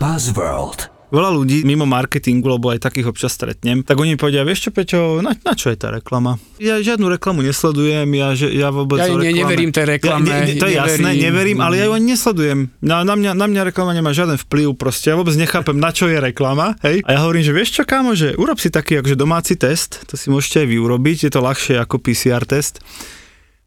Buzzworld. 0.01 0.98
Veľa 1.09 1.33
ľudí 1.33 1.65
mimo 1.65 1.83
marketingu, 1.83 2.45
lebo 2.45 2.69
aj 2.69 2.85
takých 2.85 3.09
občas 3.09 3.33
stretnem, 3.33 3.81
tak 3.81 3.97
oni 3.97 4.13
povedia, 4.13 4.45
vieš 4.45 4.65
čo, 4.65 4.71
Peťo, 4.71 5.19
na, 5.19 5.33
na 5.33 5.53
čo 5.53 5.67
je 5.67 5.77
tá 5.77 5.89
reklama? 5.89 6.37
Ja 6.57 6.77
žiadnu 6.77 7.09
reklamu 7.09 7.41
nesledujem, 7.41 8.05
ja, 8.13 8.37
že, 8.37 8.53
ja 8.53 8.69
vôbec 8.69 9.01
Ja 9.01 9.09
ne- 9.09 9.33
neverím 9.33 9.73
tej 9.73 9.97
reklame, 9.97 10.23
Ja, 10.23 10.45
ne, 10.45 10.53
ne, 10.53 10.55
to 10.55 10.65
je 10.65 10.77
jasné, 10.77 11.17
neverím. 11.17 11.57
neverím, 11.57 11.57
ale 11.59 11.73
ja 11.75 11.85
ju 11.85 11.93
ani 11.93 12.07
nesledujem. 12.13 12.59
Na, 12.79 13.01
na, 13.01 13.13
mňa, 13.13 13.33
na 13.33 13.45
mňa 13.45 13.61
reklama 13.65 13.91
nemá 13.91 14.13
žiaden 14.13 14.37
vplyv, 14.39 14.77
proste 14.77 15.09
ja 15.09 15.17
vôbec 15.17 15.33
nechápem, 15.33 15.73
na 15.73 15.89
čo 15.89 16.05
je 16.05 16.15
reklama, 16.15 16.77
hej? 16.81 17.01
A 17.03 17.17
ja 17.17 17.25
hovorím, 17.25 17.41
že 17.41 17.51
vieš 17.51 17.73
čo, 17.73 17.83
kámo, 17.83 18.13
že 18.13 18.37
urob 18.37 18.55
si 18.55 18.69
taký 18.69 19.01
akože 19.01 19.17
domáci 19.17 19.57
test, 19.57 20.05
to 20.05 20.13
si 20.13 20.29
môžete 20.29 20.61
aj 20.61 20.67
vy 20.67 20.77
urobiť, 20.77 21.25
je 21.25 21.31
to 21.31 21.41
ľahšie 21.41 21.75
ako 21.79 21.97
PCR 21.97 22.45
test. 22.45 22.85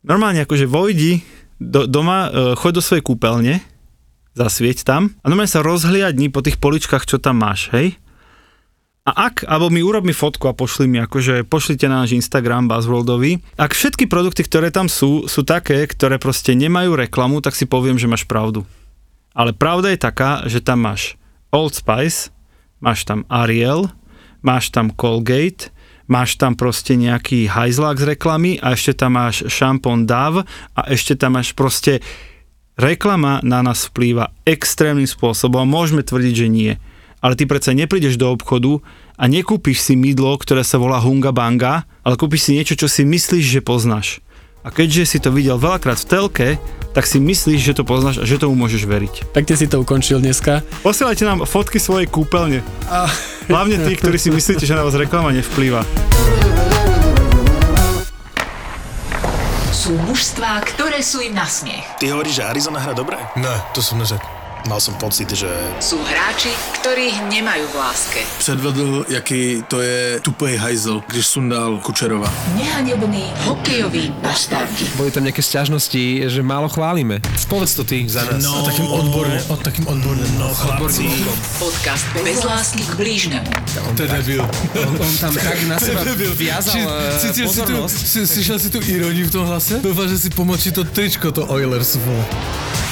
Normálne 0.03 0.43
akože 0.43 0.67
vojdi 0.67 1.23
do, 1.59 1.87
doma, 1.87 2.27
e, 2.27 2.31
choď 2.55 2.73
do 2.75 2.83
svojej 2.83 3.03
kúpeľne, 3.03 3.63
zasvieť 4.33 4.85
tam 4.85 5.13
a 5.21 5.29
normálne 5.29 5.51
sa 5.51 5.65
rozhliadni 5.65 6.33
po 6.33 6.41
tých 6.41 6.57
poličkách, 6.57 7.05
čo 7.05 7.21
tam 7.21 7.41
máš, 7.41 7.69
hej? 7.73 7.97
A 9.03 9.27
ak, 9.27 9.43
alebo 9.51 9.67
mi 9.67 9.83
urob 9.83 10.07
mi 10.07 10.15
fotku 10.15 10.47
a 10.47 10.55
pošli 10.55 10.87
mi, 10.87 11.03
akože 11.03 11.43
pošlite 11.51 11.91
na 11.91 12.07
náš 12.07 12.15
Instagram 12.15 12.71
Buzzworldový. 12.71 13.43
Ak 13.59 13.75
všetky 13.75 14.07
produkty, 14.07 14.47
ktoré 14.47 14.71
tam 14.71 14.87
sú, 14.87 15.27
sú 15.27 15.43
také, 15.43 15.83
ktoré 15.91 16.23
proste 16.23 16.55
nemajú 16.55 16.95
reklamu, 16.95 17.43
tak 17.43 17.59
si 17.59 17.67
poviem, 17.67 17.99
že 17.99 18.07
máš 18.07 18.23
pravdu. 18.23 18.63
Ale 19.35 19.51
pravda 19.51 19.91
je 19.91 19.99
taká, 19.99 20.47
že 20.47 20.63
tam 20.63 20.87
máš 20.87 21.19
Old 21.51 21.75
Spice, 21.75 22.31
máš 22.79 23.03
tam 23.03 23.27
Ariel, 23.27 23.91
máš 24.39 24.71
tam 24.71 24.95
Colgate, 24.95 25.75
máš 26.07 26.39
tam 26.39 26.55
proste 26.55 26.95
nejaký 26.95 27.51
hajzlák 27.51 27.99
z 27.99 28.05
reklamy 28.15 28.63
a 28.63 28.79
ešte 28.79 29.03
tam 29.03 29.19
máš 29.19 29.51
šampón 29.51 30.07
Dove 30.07 30.47
a 30.79 30.81
ešte 30.95 31.19
tam 31.19 31.43
máš 31.43 31.59
proste 31.59 31.99
reklama 32.83 33.39
na 33.47 33.63
nás 33.63 33.87
vplýva 33.87 34.35
extrémnym 34.43 35.07
spôsobom. 35.07 35.63
Môžeme 35.63 36.03
tvrdiť, 36.03 36.35
že 36.35 36.49
nie. 36.51 36.73
Ale 37.23 37.39
ty 37.39 37.47
predsa 37.47 37.71
neprídeš 37.71 38.19
do 38.19 38.35
obchodu 38.35 38.83
a 39.15 39.31
nekúpiš 39.31 39.79
si 39.79 39.95
mydlo, 39.95 40.35
ktoré 40.43 40.67
sa 40.67 40.83
volá 40.83 40.99
Hunga 40.99 41.31
Banga, 41.31 41.87
ale 42.03 42.19
kúpiš 42.19 42.51
si 42.51 42.59
niečo, 42.59 42.75
čo 42.75 42.91
si 42.91 43.07
myslíš, 43.07 43.45
že 43.47 43.61
poznáš. 43.63 44.19
A 44.67 44.75
keďže 44.75 45.07
si 45.07 45.19
to 45.23 45.31
videl 45.31 45.59
veľakrát 45.59 45.99
v 46.03 46.07
telke, 46.07 46.49
tak 46.95 47.07
si 47.07 47.19
myslíš, 47.19 47.61
že 47.63 47.77
to 47.79 47.87
poznáš 47.87 48.23
a 48.23 48.27
že 48.27 48.39
tomu 48.39 48.55
môžeš 48.55 48.87
veriť. 48.87 49.35
Pekne 49.35 49.55
si 49.59 49.67
to 49.71 49.83
ukončil 49.83 50.19
dneska. 50.23 50.63
Posielajte 50.83 51.23
nám 51.27 51.47
fotky 51.47 51.79
svojej 51.79 52.07
kúpeľne. 52.07 52.63
Hlavne 53.51 53.77
tí, 53.87 53.99
ktorí 53.99 54.19
si 54.19 54.31
myslíte, 54.31 54.67
že 54.67 54.75
na 54.75 54.87
vás 54.87 54.95
reklama 54.95 55.35
nevplýva. 55.35 55.83
Sú 59.93 60.01
mužstvá, 60.09 60.57
ktoré 60.65 61.05
sú 61.05 61.21
im 61.21 61.37
na 61.37 61.45
smiech. 61.45 61.85
Ty 62.01 62.17
hovoríš, 62.17 62.41
že 62.41 62.49
Arizona 62.49 62.81
hrá 62.81 62.97
dobre? 62.97 63.21
Ne, 63.37 63.61
to 63.77 63.85
som 63.85 64.01
neřekl. 64.01 64.42
Mal 64.71 64.79
som 64.79 64.95
pocit, 64.95 65.27
že... 65.35 65.51
Sú 65.83 65.99
hráči, 66.07 66.55
ktorých 66.79 67.27
nemajú 67.27 67.67
v 67.67 67.75
láske. 67.83 68.21
Předvedl, 68.39 69.11
jaký 69.11 69.67
to 69.67 69.83
je 69.83 70.23
tupej 70.23 70.55
hajzel, 70.57 71.03
když 71.11 71.27
sundal 71.27 71.83
Kučerova. 71.83 72.31
Nehanební 72.55 73.27
hokejoví 73.43 74.15
bastardi. 74.23 74.87
Boli 74.95 75.11
tam 75.11 75.27
nejaké 75.27 75.43
sťažnosti, 75.43 76.31
že 76.31 76.41
málo 76.47 76.71
chválime. 76.71 77.19
Povedz 77.51 77.75
to 77.75 77.83
ty 77.83 78.07
za 78.07 78.23
nás. 78.23 78.39
No, 78.39 78.63
a 78.63 78.71
takým 78.71 78.87
odborným, 78.87 79.43
o 79.51 79.57
takým 79.59 79.87
odborným, 79.91 80.31
no 80.39 80.47
chlapci. 80.55 81.11
Podcast 81.59 82.07
bez 82.23 82.47
lásky 82.47 82.87
k 82.87 82.93
blížnemu. 82.95 83.51
To 83.99 84.03
je 84.03 84.09
debil. 84.09 84.47
On, 84.79 84.95
on 84.95 85.15
tam 85.19 85.35
tak 85.35 85.59
na 85.67 85.79
seba 85.83 86.07
viazal 86.39 86.79
eh, 86.79 87.19
Cítil 87.19 87.51
si 87.51 87.61
tu, 87.67 87.75
slyšel 88.31 88.59
si 88.63 88.69
tu 88.71 88.79
ironii 88.79 89.27
v 89.27 89.33
tom 89.35 89.43
hlase? 89.43 89.83
Dúfam, 89.83 90.07
že 90.07 90.23
si 90.23 90.31
pomočí 90.31 90.71
to 90.71 90.87
tričko, 90.87 91.35
to 91.35 91.51
Oilers. 91.51 91.99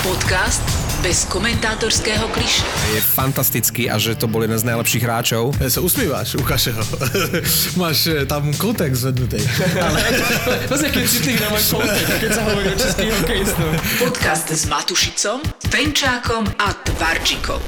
Podcast 0.02 0.89
bez 1.00 1.24
komentátorského 1.32 2.28
kliše. 2.28 2.64
Je 2.92 3.00
fantastický 3.00 3.88
a 3.88 3.96
že 3.96 4.12
to 4.16 4.28
bol 4.28 4.44
jeden 4.44 4.56
z 4.60 4.68
najlepších 4.68 5.00
hráčov. 5.00 5.56
Ja 5.56 5.72
sa 5.72 5.80
usmíváš, 5.80 6.36
ukáže 6.36 6.76
ho. 6.76 6.84
Máš 7.80 8.12
eh, 8.12 8.28
tam 8.28 8.52
kontext 8.52 9.08
zvednutý. 9.08 9.40
To 10.68 10.74
je 10.76 10.88
keď 10.92 11.04
citlivý 11.08 11.40
na 11.40 11.48
môj 11.56 11.64
kontext, 11.72 12.12
keď 12.20 12.30
sa 12.36 12.42
hovorí 12.44 12.68
o 12.68 12.76
českých 12.76 13.12
hokejistov. 13.16 13.68
Podcast 13.96 14.46
s 14.52 14.62
Matušicom, 14.68 15.38
Fenčákom 15.72 16.44
a 16.60 16.68
Tvarčikom. 16.76 17.60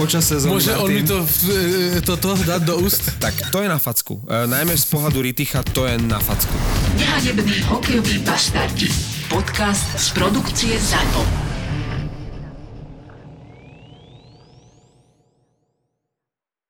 Počas 0.00 0.24
sezóny 0.24 0.52
Môže 0.56 0.72
on 0.80 0.88
mi 0.88 1.04
to, 1.04 1.20
eh, 1.20 2.00
toto 2.00 2.32
dať 2.32 2.64
do 2.64 2.80
úst? 2.80 3.04
Tak 3.20 3.52
to 3.52 3.60
je 3.60 3.68
na 3.68 3.76
facku. 3.76 4.24
E, 4.24 4.48
najmä 4.48 4.72
z 4.72 4.86
pohľadu 4.88 5.20
Riticha 5.20 5.60
to 5.76 5.84
je 5.84 6.00
na 6.00 6.16
facku. 6.16 6.56
Nehanební 6.96 7.60
hokejoví 7.68 8.24
bastardi. 8.24 8.88
Podcast 9.28 9.84
z 10.00 10.06
produkcie 10.16 10.72
ZAPO. 10.80 11.43